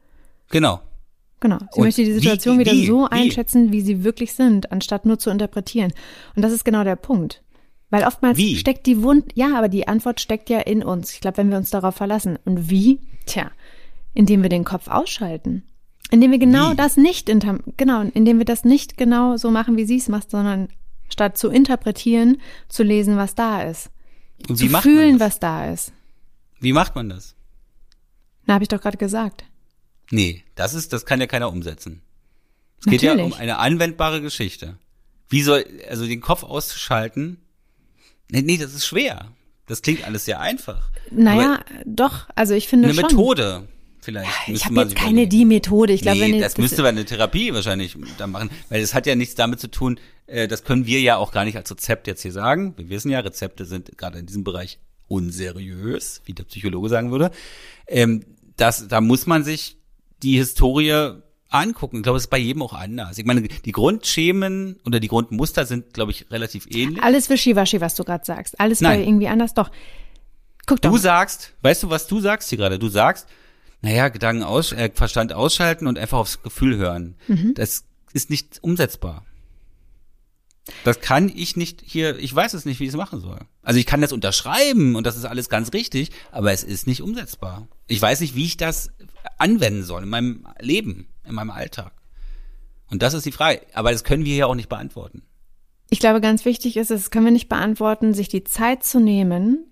[0.50, 0.82] Genau.
[1.40, 1.58] Genau.
[1.72, 3.12] Sie und möchte die Situation wie, wie, wieder so wie?
[3.12, 5.92] einschätzen, wie sie wirklich sind, anstatt nur zu interpretieren.
[6.36, 7.44] Und das ist genau der Punkt.
[7.90, 8.56] Weil oftmals wie?
[8.56, 11.14] steckt die Wund, ja, aber die Antwort steckt ja in uns.
[11.14, 12.40] Ich glaube, wenn wir uns darauf verlassen.
[12.46, 13.00] Und wie?
[13.26, 13.52] Tja,
[14.14, 15.64] indem wir den Kopf ausschalten.
[16.10, 16.76] Indem wir genau wie?
[16.76, 17.30] das nicht,
[17.78, 20.70] genau, indem wir das nicht genau so machen, wie sie es macht, sondern
[21.10, 22.38] statt zu interpretieren,
[22.68, 23.90] zu lesen, was da ist.
[24.50, 25.94] Und zu fühlen, was da ist.
[26.60, 27.36] Wie macht man das?
[28.46, 29.46] Na, habe ich doch gerade gesagt.
[30.12, 32.02] Nee, das ist, das kann ja keiner umsetzen.
[32.80, 34.78] Es geht ja um eine anwendbare Geschichte.
[35.30, 37.38] Wie soll, also den Kopf auszuschalten?
[38.30, 39.32] Nee, nee, das ist schwer.
[39.68, 40.92] Das klingt alles sehr einfach.
[41.10, 43.06] Naja, Aber doch, also ich finde eine schon.
[43.06, 43.68] Eine Methode
[44.02, 44.30] vielleicht.
[44.48, 45.94] Ja, ich habe jetzt keine die Methode.
[45.94, 48.94] Ich glaube, nee, wenn das, das müsste man eine Therapie wahrscheinlich da machen, weil es
[48.94, 50.00] hat ja nichts damit zu tun.
[50.28, 52.74] Äh, das können wir ja auch gar nicht als Rezept jetzt hier sagen.
[52.78, 57.32] Wir wissen ja, Rezepte sind gerade in diesem Bereich unseriös, wie der Psychologe sagen würde.
[57.88, 58.26] Ähm,
[58.58, 59.78] das, da muss man sich
[60.22, 61.98] die Historie angucken.
[61.98, 63.18] Ich glaube, es ist bei jedem auch anders.
[63.18, 67.02] Ich meine, die Grundschemen oder die Grundmuster sind, glaube ich, relativ ähnlich.
[67.04, 68.60] Alles wischiwaschi, was du gerade sagst.
[68.60, 69.00] Alles Nein.
[69.00, 69.54] bei irgendwie anders.
[69.54, 69.70] Doch.
[70.66, 70.92] Guck doch.
[70.92, 72.80] Du sagst, weißt du, was du sagst hier gerade?
[72.80, 73.28] Du sagst,
[73.82, 77.16] naja, Gedanken aus, äh, Verstand ausschalten und einfach aufs Gefühl hören.
[77.28, 77.54] Mhm.
[77.54, 77.84] Das
[78.14, 79.26] ist nicht umsetzbar.
[80.84, 83.40] Das kann ich nicht hier, ich weiß es nicht, wie ich es machen soll.
[83.62, 87.02] Also ich kann das unterschreiben und das ist alles ganz richtig, aber es ist nicht
[87.02, 87.68] umsetzbar.
[87.88, 88.92] Ich weiß nicht, wie ich das
[89.38, 91.92] anwenden soll in meinem Leben, in meinem Alltag.
[92.90, 93.62] Und das ist die Frage.
[93.74, 95.24] Aber das können wir ja auch nicht beantworten.
[95.90, 99.66] Ich glaube, ganz wichtig ist, das können wir nicht beantworten, sich die Zeit zu nehmen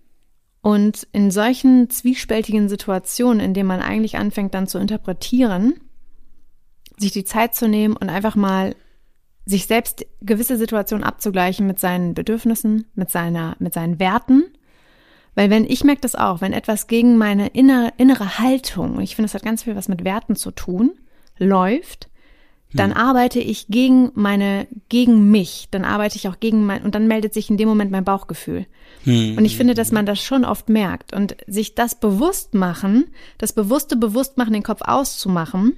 [0.62, 5.80] und in solchen zwiespältigen Situationen, in denen man eigentlich anfängt dann zu interpretieren,
[6.98, 8.76] sich die Zeit zu nehmen und einfach mal
[9.46, 14.44] sich selbst gewisse Situationen abzugleichen mit seinen Bedürfnissen, mit seiner, mit seinen Werten.
[15.36, 19.28] Weil wenn, ich merke das auch, wenn etwas gegen meine innere, innere Haltung, ich finde,
[19.28, 20.92] es hat ganz viel was mit Werten zu tun,
[21.38, 22.10] läuft,
[22.74, 22.98] dann hm.
[22.98, 27.34] arbeite ich gegen meine, gegen mich, dann arbeite ich auch gegen mein, und dann meldet
[27.34, 28.66] sich in dem Moment mein Bauchgefühl.
[29.04, 29.38] Hm.
[29.38, 33.06] Und ich finde, dass man das schon oft merkt und sich das bewusst machen,
[33.38, 35.74] das bewusste Bewusstmachen, den Kopf auszumachen,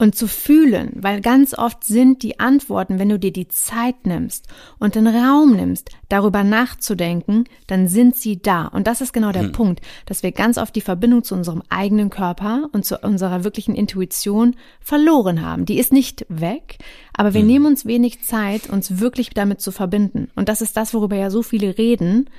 [0.00, 4.46] und zu fühlen, weil ganz oft sind die Antworten, wenn du dir die Zeit nimmst
[4.78, 8.66] und den Raum nimmst, darüber nachzudenken, dann sind sie da.
[8.66, 9.52] Und das ist genau der mhm.
[9.52, 13.74] Punkt, dass wir ganz oft die Verbindung zu unserem eigenen Körper und zu unserer wirklichen
[13.74, 15.66] Intuition verloren haben.
[15.66, 16.78] Die ist nicht weg,
[17.12, 17.48] aber wir mhm.
[17.48, 20.30] nehmen uns wenig Zeit, uns wirklich damit zu verbinden.
[20.36, 22.30] Und das ist das, worüber ja so viele reden.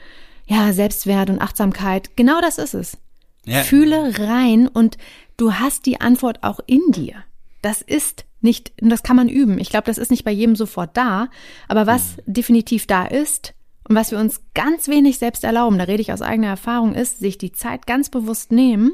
[0.46, 2.16] Ja, Selbstwert und Achtsamkeit.
[2.16, 2.98] Genau das ist es.
[3.46, 3.64] Ja.
[3.64, 4.98] Fühle rein und
[5.36, 7.24] du hast die Antwort auch in dir.
[7.62, 9.60] Das ist nicht, das kann man üben.
[9.60, 11.30] Ich glaube, das ist nicht bei jedem sofort da.
[11.68, 12.34] Aber was mhm.
[12.34, 13.54] definitiv da ist
[13.88, 17.20] und was wir uns ganz wenig selbst erlauben, da rede ich aus eigener Erfahrung, ist,
[17.20, 18.94] sich die Zeit ganz bewusst nehmen,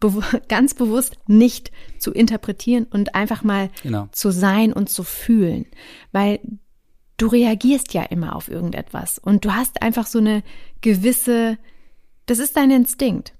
[0.00, 4.08] bew ganz bewusst nicht zu interpretieren und einfach mal genau.
[4.12, 5.66] zu sein und zu fühlen.
[6.12, 6.40] Weil
[7.16, 10.42] du reagierst ja immer auf irgendetwas und du hast einfach so eine
[10.80, 11.58] gewisse,
[12.26, 13.34] das ist dein Instinkt.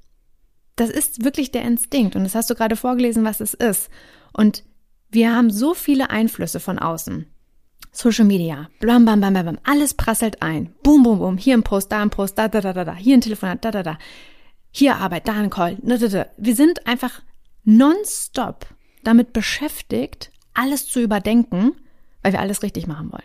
[0.77, 3.91] Das ist wirklich der Instinkt und das hast du gerade vorgelesen, was es ist.
[4.39, 4.63] Und
[5.11, 7.27] wir haben so viele Einflüsse von außen.
[7.91, 10.73] Social Media, blam, bam, bam, bam, alles prasselt ein.
[10.85, 13.17] Boom, boom, boom, hier ein Post, da ein Post, da, da, da, da, da, hier
[13.17, 13.99] ein Telefonat, da, da, da.
[14.71, 16.27] Hier Arbeit, da ein Call, da, da, da.
[16.37, 17.21] Wir sind einfach
[17.65, 18.67] nonstop
[19.03, 21.73] damit beschäftigt, alles zu überdenken,
[22.23, 23.25] weil wir alles richtig machen wollen.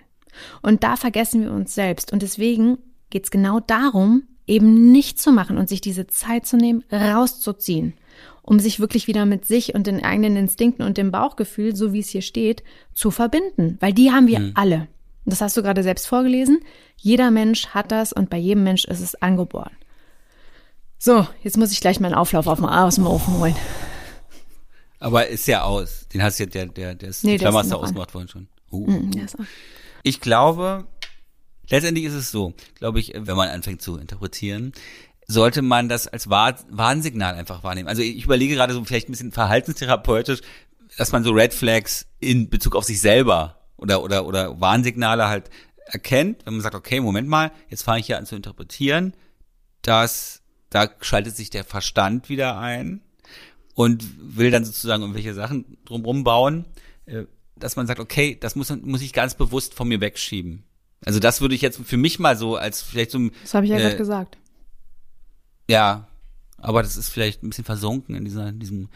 [0.64, 2.12] Und da vergessen wir uns selbst.
[2.12, 2.80] Und deswegen
[3.12, 7.94] geht's genau darum, eben nicht zu machen und sich diese Zeit zu nehmen, rauszuziehen
[8.44, 12.02] um sich wirklich wieder mit sich und den eigenen Instinkten und dem Bauchgefühl, so wie
[12.02, 12.64] es hier steht,
[12.94, 13.78] zu verbinden.
[13.80, 14.52] Weil die haben wir mhm.
[14.56, 14.88] alle.
[15.26, 16.60] Das hast du gerade selbst vorgelesen.
[16.98, 19.72] Jeder Mensch hat das und bei jedem Mensch ist es angeboren.
[21.00, 23.56] So, jetzt muss ich gleich meinen Auflauf auf dem, aus dem Ofen holen.
[25.00, 26.08] Aber ist ja aus.
[26.14, 28.48] Den hast du ja, der, der, der ist, nee, Klammer hast du ausgemacht vorhin schon.
[28.72, 28.90] Uh.
[28.90, 29.12] Mm,
[30.02, 30.86] ich glaube,
[31.70, 34.74] letztendlich ist es so, glaube ich, wenn man anfängt zu interpretieren,
[35.28, 37.88] sollte man das als Warnsignal einfach wahrnehmen.
[37.88, 40.42] Also ich überlege gerade so vielleicht ein bisschen verhaltenstherapeutisch,
[40.98, 45.50] dass man so Red Flags in Bezug auf sich selber oder oder oder Warnsignale halt
[45.86, 49.14] erkennt, wenn man sagt, okay, Moment mal, jetzt fange ich hier an zu interpretieren,
[49.82, 53.02] dass da schaltet sich der Verstand wieder ein
[53.76, 54.06] und
[54.38, 56.66] will dann sozusagen irgendwelche Sachen drumherum bauen,
[57.06, 57.24] äh,
[57.56, 60.64] dass man sagt, okay, das muss muss ich ganz bewusst von mir wegschieben.
[61.06, 63.72] Also das würde ich jetzt für mich mal so als vielleicht so Das habe ich
[63.72, 64.38] ja äh, gerade gesagt.
[65.70, 66.08] Ja,
[66.58, 68.90] aber das ist vielleicht ein bisschen versunken in dieser, in diesem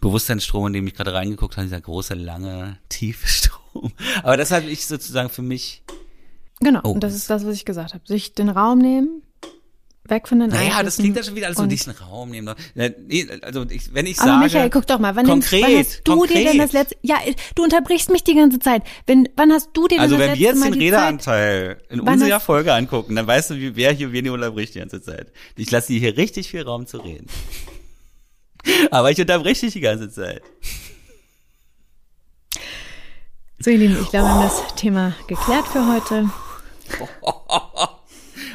[0.00, 3.92] Bewusstseinsstrom, in dem ich gerade reingeguckt habe, dieser große, lange, tiefe Strom.
[4.22, 5.82] Aber das habe ich sozusagen für mich.
[6.60, 6.92] Genau, oh.
[6.92, 8.06] und das ist das, was ich gesagt habe.
[8.06, 9.22] Sich den Raum nehmen,
[10.10, 12.48] weg von den Naja, das klingt ja schon wieder alles so diesen Raum nehmen.
[13.42, 16.16] Also ich, wenn ich Aber sage, Michael, guck doch mal, wann, konkret, wann hast du
[16.16, 16.36] konkret.
[16.38, 17.16] dir denn das letzte, ja,
[17.54, 18.82] du unterbrichst mich die ganze Zeit.
[19.06, 20.90] Wenn, wann hast du dir denn Also das wenn letzte wir jetzt Mal den die
[20.90, 20.98] Zeit?
[21.00, 25.00] Redeanteil in unserer hast- Folge angucken, dann weißt du, wer hier wen unterbricht die ganze
[25.02, 25.32] Zeit.
[25.56, 27.26] Ich lasse dir hier richtig viel Raum zu reden.
[28.90, 30.42] Aber ich unterbreche dich die ganze Zeit.
[33.62, 36.30] So, ihr Lieben, ich glaube, wir haben das Thema geklärt für heute.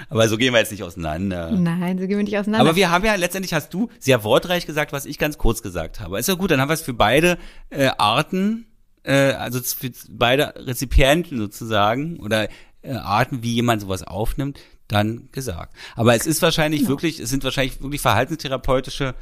[0.10, 1.52] Aber so gehen wir jetzt nicht auseinander.
[1.52, 2.68] Nein, so gehen wir nicht auseinander.
[2.68, 6.00] Aber wir haben ja letztendlich hast du sehr wortreich gesagt, was ich ganz kurz gesagt
[6.00, 6.20] habe.
[6.20, 7.38] Ist ja gut, dann haben wir es für beide
[7.70, 8.68] äh, Arten,
[9.04, 12.48] äh, also für beide Rezipienten sozusagen oder
[12.82, 15.76] äh, Arten, wie jemand sowas aufnimmt, dann gesagt.
[15.96, 16.90] Aber es ist wahrscheinlich Genau.
[16.92, 19.16] wirklich, es sind wahrscheinlich wirklich verhaltenstherapeutische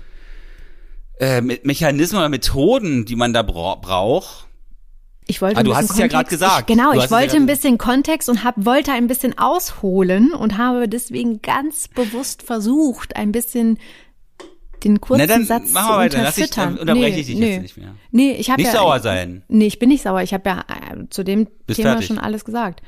[1.20, 4.48] äh, Me- Mechanismen oder Methoden, die man da bra braucht.
[5.28, 6.70] Ich wollte Ah, du bisschen hast es ja gerade gesagt.
[6.70, 9.38] Ich, genau, Du ich ja wollte gerade ein bisschen Kontext und hab, wollte ein bisschen
[9.38, 13.80] ausholen und habe deswegen ganz bewusst versucht, ein bisschen
[14.84, 16.70] den kurzen Na, Satz machen zu ich- unterfüttern.
[16.76, 17.52] dann unterbreche nee, ich dich nee.
[17.54, 17.96] jetzt nicht mehr.
[18.12, 19.44] Nee, ich habe Nicht ja, sauer sein.
[19.48, 20.22] Nee, ich bin nicht sauer.
[20.24, 22.08] Ich habe ja äh, zu dem Bist Thema fertig.
[22.08, 22.82] schon alles gesagt.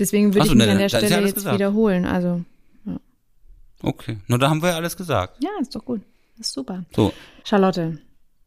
[0.00, 1.54] Deswegen würde so, ich mich ne, an der ja Stelle alles jetzt gesagt.
[1.54, 2.04] wiederholen.
[2.04, 2.40] Also,
[3.82, 5.36] Okay, nur da haben wir ja alles gesagt.
[5.42, 6.00] ja, ist doch gut.
[6.40, 6.84] Ist super.
[6.94, 7.12] So,
[7.44, 7.98] Charlotte,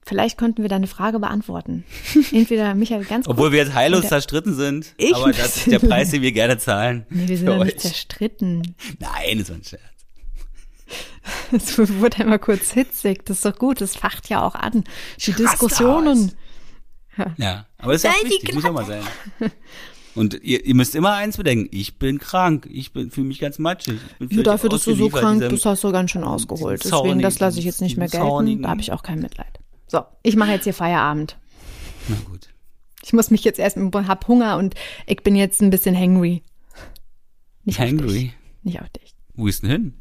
[0.04, 1.84] vielleicht konnten wir deine Frage beantworten.
[2.32, 3.38] Entweder Michael ganz kurz.
[3.38, 5.80] obwohl wir jetzt heillos zerstritten sind, Ich aber das ist der.
[5.90, 7.06] Preis, den wir gerne zahlen.
[7.10, 8.76] Nee, wir sind ja nicht zerstritten.
[9.00, 9.82] Nein, das war ein Scherz.
[11.52, 13.26] Es wurde einmal kurz hitzig.
[13.26, 13.82] Das ist doch gut.
[13.82, 14.84] Das facht ja auch an.
[15.20, 16.32] Die raste Diskussionen.
[17.38, 19.04] Ja, aber das ist ja auch wichtig, muss auch mal sein.
[20.16, 23.60] Und ihr, ihr müsst immer eins bedenken, ich bin krank, ich bin fühle mich ganz
[23.60, 24.00] matschig.
[24.20, 26.84] Ja, völlig dafür, dass du so krank bist, hast du ganz schön ausgeholt.
[26.84, 28.62] Deswegen, das lasse ich jetzt nicht mehr gelten.
[28.62, 29.59] Da habe ich auch kein Mitleid.
[29.92, 31.36] So, ich mache jetzt hier Feierabend.
[32.08, 32.50] Na gut.
[33.02, 34.76] Ich muss mich jetzt erst, hab Hunger und
[35.08, 36.44] ich bin jetzt ein bisschen hangry.
[37.64, 38.00] Nicht Auf dich.
[38.00, 38.34] Hangry.
[38.62, 39.16] Nicht auf dich.
[39.34, 39.94] Wo ist denn hin?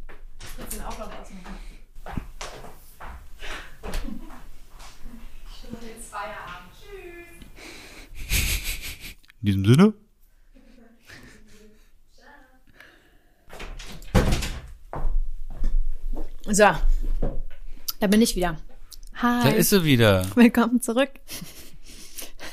[9.41, 9.95] In diesem Sinne?
[16.51, 16.65] So,
[18.01, 18.59] da bin ich wieder.
[19.21, 19.51] Hi.
[19.51, 20.25] Da ist sie wieder.
[20.37, 21.11] Willkommen zurück.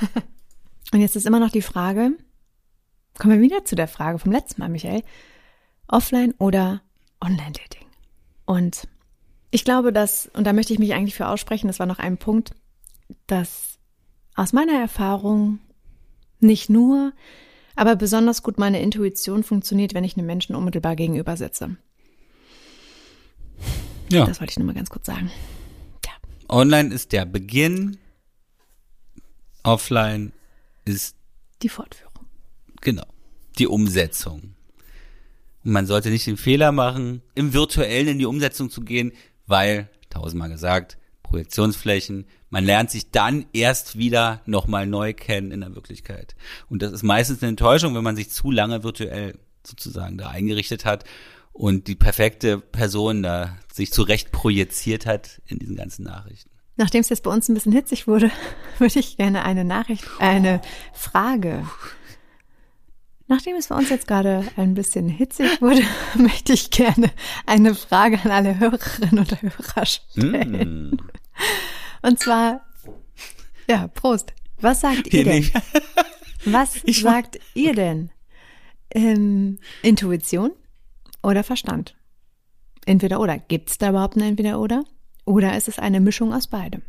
[0.92, 2.14] Und jetzt ist immer noch die Frage,
[3.20, 5.04] kommen wir wieder zu der Frage vom letzten Mal, Michael.
[5.88, 6.82] Offline oder
[7.22, 7.86] Online-Dating?
[8.46, 8.88] Und
[9.52, 12.18] ich glaube, dass, und da möchte ich mich eigentlich für aussprechen, das war noch ein
[12.18, 12.56] Punkt,
[13.28, 13.78] dass
[14.36, 15.60] aus meiner Erfahrung
[16.40, 17.14] nicht nur,
[17.76, 21.78] aber besonders gut meine Intuition funktioniert, wenn ich einem Menschen unmittelbar gegenüber sitze.
[24.12, 24.26] Ja.
[24.26, 25.32] Das wollte ich nur mal ganz kurz sagen.
[26.50, 27.98] Online ist der Beginn.
[29.64, 30.32] Offline
[30.86, 31.16] ist,
[31.62, 32.28] Die Fortführung.
[32.82, 33.06] genau,
[33.58, 34.56] die Umsetzung.
[35.64, 39.12] Und man sollte nicht den Fehler machen, im Virtuellen in die Umsetzung zu gehen,
[39.48, 45.74] weil, tausendmal gesagt, Projektionsflächen, man lernt sich dann erst wieder nochmal neu kennen in der
[45.74, 46.36] Wirklichkeit.
[46.70, 50.86] Und das ist meistens eine Enttäuschung, wenn man sich zu lange virtuell sozusagen da eingerichtet
[50.86, 51.06] hat
[51.56, 56.50] und die perfekte Person da sich zurecht projiziert hat in diesen ganzen Nachrichten.
[56.76, 58.30] Nachdem es jetzt bei uns ein bisschen hitzig wurde,
[58.78, 60.62] würde ich gerne eine Nachricht, eine
[60.94, 61.66] Frage.
[63.28, 65.82] Nachdem es bei uns jetzt gerade ein bisschen hitzig wurde,
[66.18, 67.10] möchte ich gerne
[67.46, 70.90] eine Frage an alle Hörerinnen und Hörer stellen.
[70.92, 70.98] Mm.
[72.06, 72.62] Und zwar,
[73.70, 74.34] ja, Prost.
[74.60, 75.36] Was sagt ihr denn?
[75.40, 75.54] nicht.
[76.44, 78.12] Was Ich- sagt ihr denn?
[78.92, 80.52] Ähm, Intuition
[81.26, 81.96] oder Verstand?
[82.86, 83.38] Entweder oder.
[83.40, 84.84] Gibt es da überhaupt ein Entweder oder?
[85.26, 86.82] Oder ist es eine Mischung aus beidem?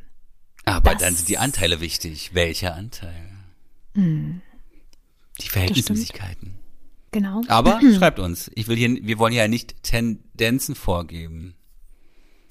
[0.65, 2.35] Aber Das- dann sind die Anteile wichtig.
[2.35, 3.15] Welcher Anteil?
[3.95, 4.43] Hm.
[5.41, 6.55] Die Verhältnismäßigkeiten.
[7.13, 7.43] Genau.
[7.49, 8.51] Aber schreibt uns.
[8.55, 11.55] Ich will hier, wir wollen ja nicht Tendenzen vorgeben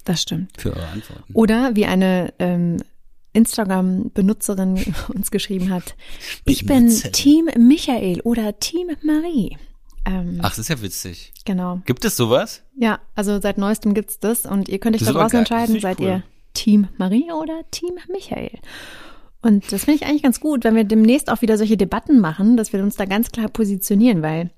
[0.04, 0.60] Das stimmt.
[0.60, 1.32] für eure Antworten.
[1.34, 2.78] Oder wie eine ähm,
[3.32, 5.94] Instagram-Benutzerin uns geschrieben hat,
[6.44, 6.88] ich bin.
[7.12, 9.56] Team Michael oder Team Marie.
[10.06, 11.32] Ähm, Ach, das ist ja witzig.
[11.44, 11.80] Genau.
[11.84, 12.62] Gibt es sowas?
[12.76, 15.82] Ja, also seit neuestem gibt's das und ihr könnt euch Das da draußen entscheiden, ich
[15.82, 16.06] seid cool.
[16.06, 16.22] ihr
[16.54, 18.52] Team Marie oder Team Michael.
[19.42, 22.56] Und das finde ich eigentlich ganz gut, wenn wir demnächst auch wieder solche Debatten machen,
[22.56, 24.50] dass wir uns da ganz klar positionieren, weil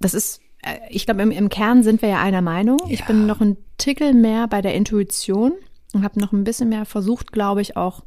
[0.00, 2.78] das ist, äh, ich glaube, im, im Kern sind wir ja einer Meinung.
[2.88, 3.06] Ich Ja.
[3.06, 5.52] bin noch ein Tickel mehr bei der Intuition
[5.92, 8.02] und habe noch ein bisschen mehr versucht, glaube ich, auch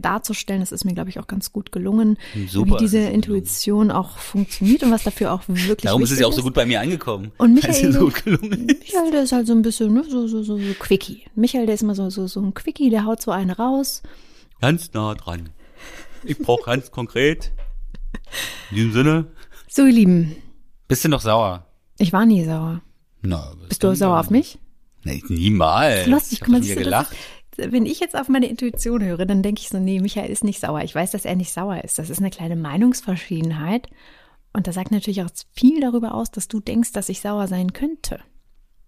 [0.00, 0.60] darzustellen.
[0.60, 2.18] Das ist mir, glaube ich, auch ganz gut gelungen,
[2.48, 3.14] Super, wie diese ist gelungen.
[3.14, 6.54] Intuition auch funktioniert und was dafür auch wirklich Darum ist es ja auch so gut
[6.54, 7.32] bei mir angekommen.
[7.38, 8.06] Und Michael- so.
[8.06, 11.22] Michael, der ist halt so ein bisschen, ne, so, so, so, so Quickie.
[11.34, 14.02] Michael, der ist immer so, so, so ein Quickie, der haut so einen raus.
[14.60, 15.50] Ganz nah dran.
[16.24, 17.52] Ich brauche ganz konkret.
[18.70, 19.26] In diesem Sinne,
[19.68, 20.36] So, ihr Lieben,
[20.88, 21.64] bist du noch sauer?
[21.98, 22.82] ich war nie sauer.
[23.22, 24.58] Na, Bist du sauer auf mich?
[25.04, 26.06] Nee, niemals.
[26.06, 27.12] Lustig, guck mal, siehst du, gelacht.
[27.12, 27.18] Ist,
[27.58, 30.60] wenn ich jetzt auf meine Intuition höre, dann denke ich so, nee, Michael ist nicht
[30.60, 30.82] sauer.
[30.82, 31.98] Ich weiß, dass er nicht sauer ist.
[31.98, 33.88] Das ist eine kleine Meinungsverschiedenheit.
[34.52, 37.72] Und das sagt natürlich auch viel darüber aus, dass du denkst, dass ich sauer sein
[37.72, 38.20] könnte.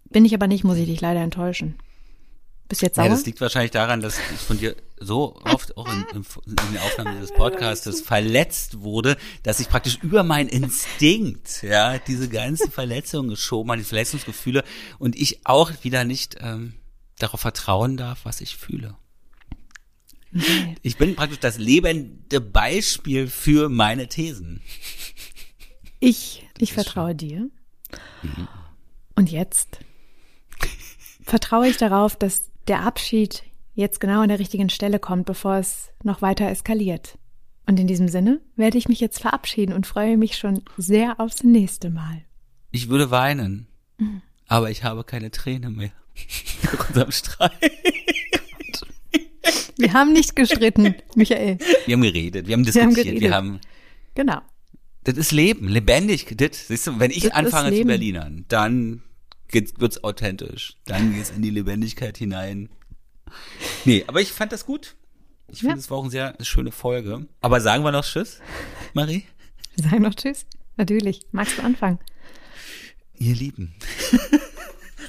[0.05, 1.75] Bin ich aber nicht, muss ich dich leider enttäuschen.
[2.68, 3.07] Bist jetzt sauer?
[3.07, 6.73] Ja, das liegt wahrscheinlich daran, dass ich von dir so oft auch in, in, in
[6.73, 12.71] der Aufnahme dieses Podcasts verletzt wurde, dass ich praktisch über meinen Instinkt, ja, diese ganzen
[12.71, 14.62] Verletzungen geschoben habe, die Verletzungsgefühle
[14.99, 16.75] und ich auch wieder nicht ähm,
[17.23, 18.97] darauf vertrauen darf, was ich fühle.
[20.33, 20.77] Nee.
[20.83, 24.61] Ich bin praktisch das lebende Beispiel für meine Thesen.
[25.99, 27.51] Ich, ich vertraue dir.
[29.16, 29.81] Und jetzt
[31.23, 33.43] vertraue ich darauf, dass der Abschied
[33.75, 37.18] jetzt genau an der richtigen Stelle kommt, bevor es noch weiter eskaliert.
[37.66, 41.45] Und in diesem Sinne werde ich mich jetzt verabschieden und freue mich schon sehr aufs
[41.45, 42.25] nächste Mal.
[42.71, 43.68] Ich würde weinen,
[44.47, 45.93] aber ich habe keine Träne mehr.
[46.62, 47.53] Nach unserem Streit.
[49.77, 51.59] Wir haben nicht gestritten, Michael.
[51.87, 53.33] Wir haben geredet, wir haben diskutiert, haben wir geredet.
[53.33, 53.61] haben,
[54.14, 54.41] Genau.
[55.05, 56.27] das ist Leben, lebendig.
[56.37, 57.85] Das, siehst du, wenn ich Das anfange zu.
[57.85, 59.03] Berlinern, dann
[59.49, 60.77] geht's, wird's authentisch.
[60.87, 62.68] Dann geht's in die Lebendigkeit hinein.
[63.85, 64.97] Nee, aber ich fand das gut.
[65.49, 65.79] Ich finde, Ja.
[65.79, 67.27] es war auch eine sehr schöne Folge.
[67.41, 68.41] Aber sagen wir noch Tschüss,
[68.93, 69.25] Marie?
[69.77, 70.45] Wir sagen noch Tschüss.
[70.77, 71.23] Natürlich.
[71.33, 71.99] Magst du anfangen?
[73.18, 73.75] Ihr Lieben.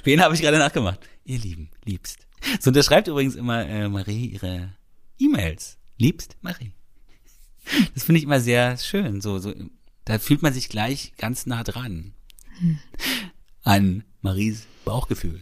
[0.04, 1.00] Wen habe ich gerade nachgemacht?
[1.24, 2.28] Ihr Lieben, liebst.
[2.60, 4.74] So unterschreibt übrigens immer äh, Marie ihre
[5.20, 5.78] E-Mails.
[5.98, 6.74] Liebst Marie.
[7.94, 9.22] Das finde ich immer sehr schön.
[9.22, 9.54] So, so,
[10.06, 12.14] da fühlt man sich gleich ganz nah dran.
[13.64, 15.42] An Maries Bauchgefühl.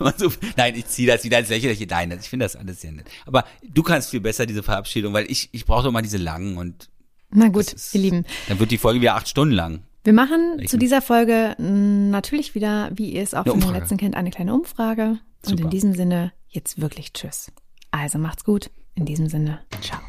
[0.56, 1.86] Nein, ich ziehe das wieder ins Lächerliche.
[1.86, 3.06] Nein, ich finde das alles sehr nett.
[3.26, 6.56] Aber du kannst viel besser diese Verabschiedung, weil ich, ich brauche doch mal diese langen
[6.56, 6.88] und
[7.30, 8.24] Na gut, ihr Lieben.
[8.48, 9.82] dann wird die Folge wieder acht Stunden lang.
[10.04, 10.68] Wir machen Welchen?
[10.68, 14.30] zu dieser Folge mh, natürlich wieder, wie ihr es auch von den letzten kennt, eine
[14.30, 15.18] kleine Umfrage.
[15.44, 15.62] Und Super.
[15.64, 17.50] in diesem Sinne jetzt wirklich Tschüss.
[17.90, 18.70] Also macht's gut.
[18.94, 20.00] In diesem Sinne, ciao.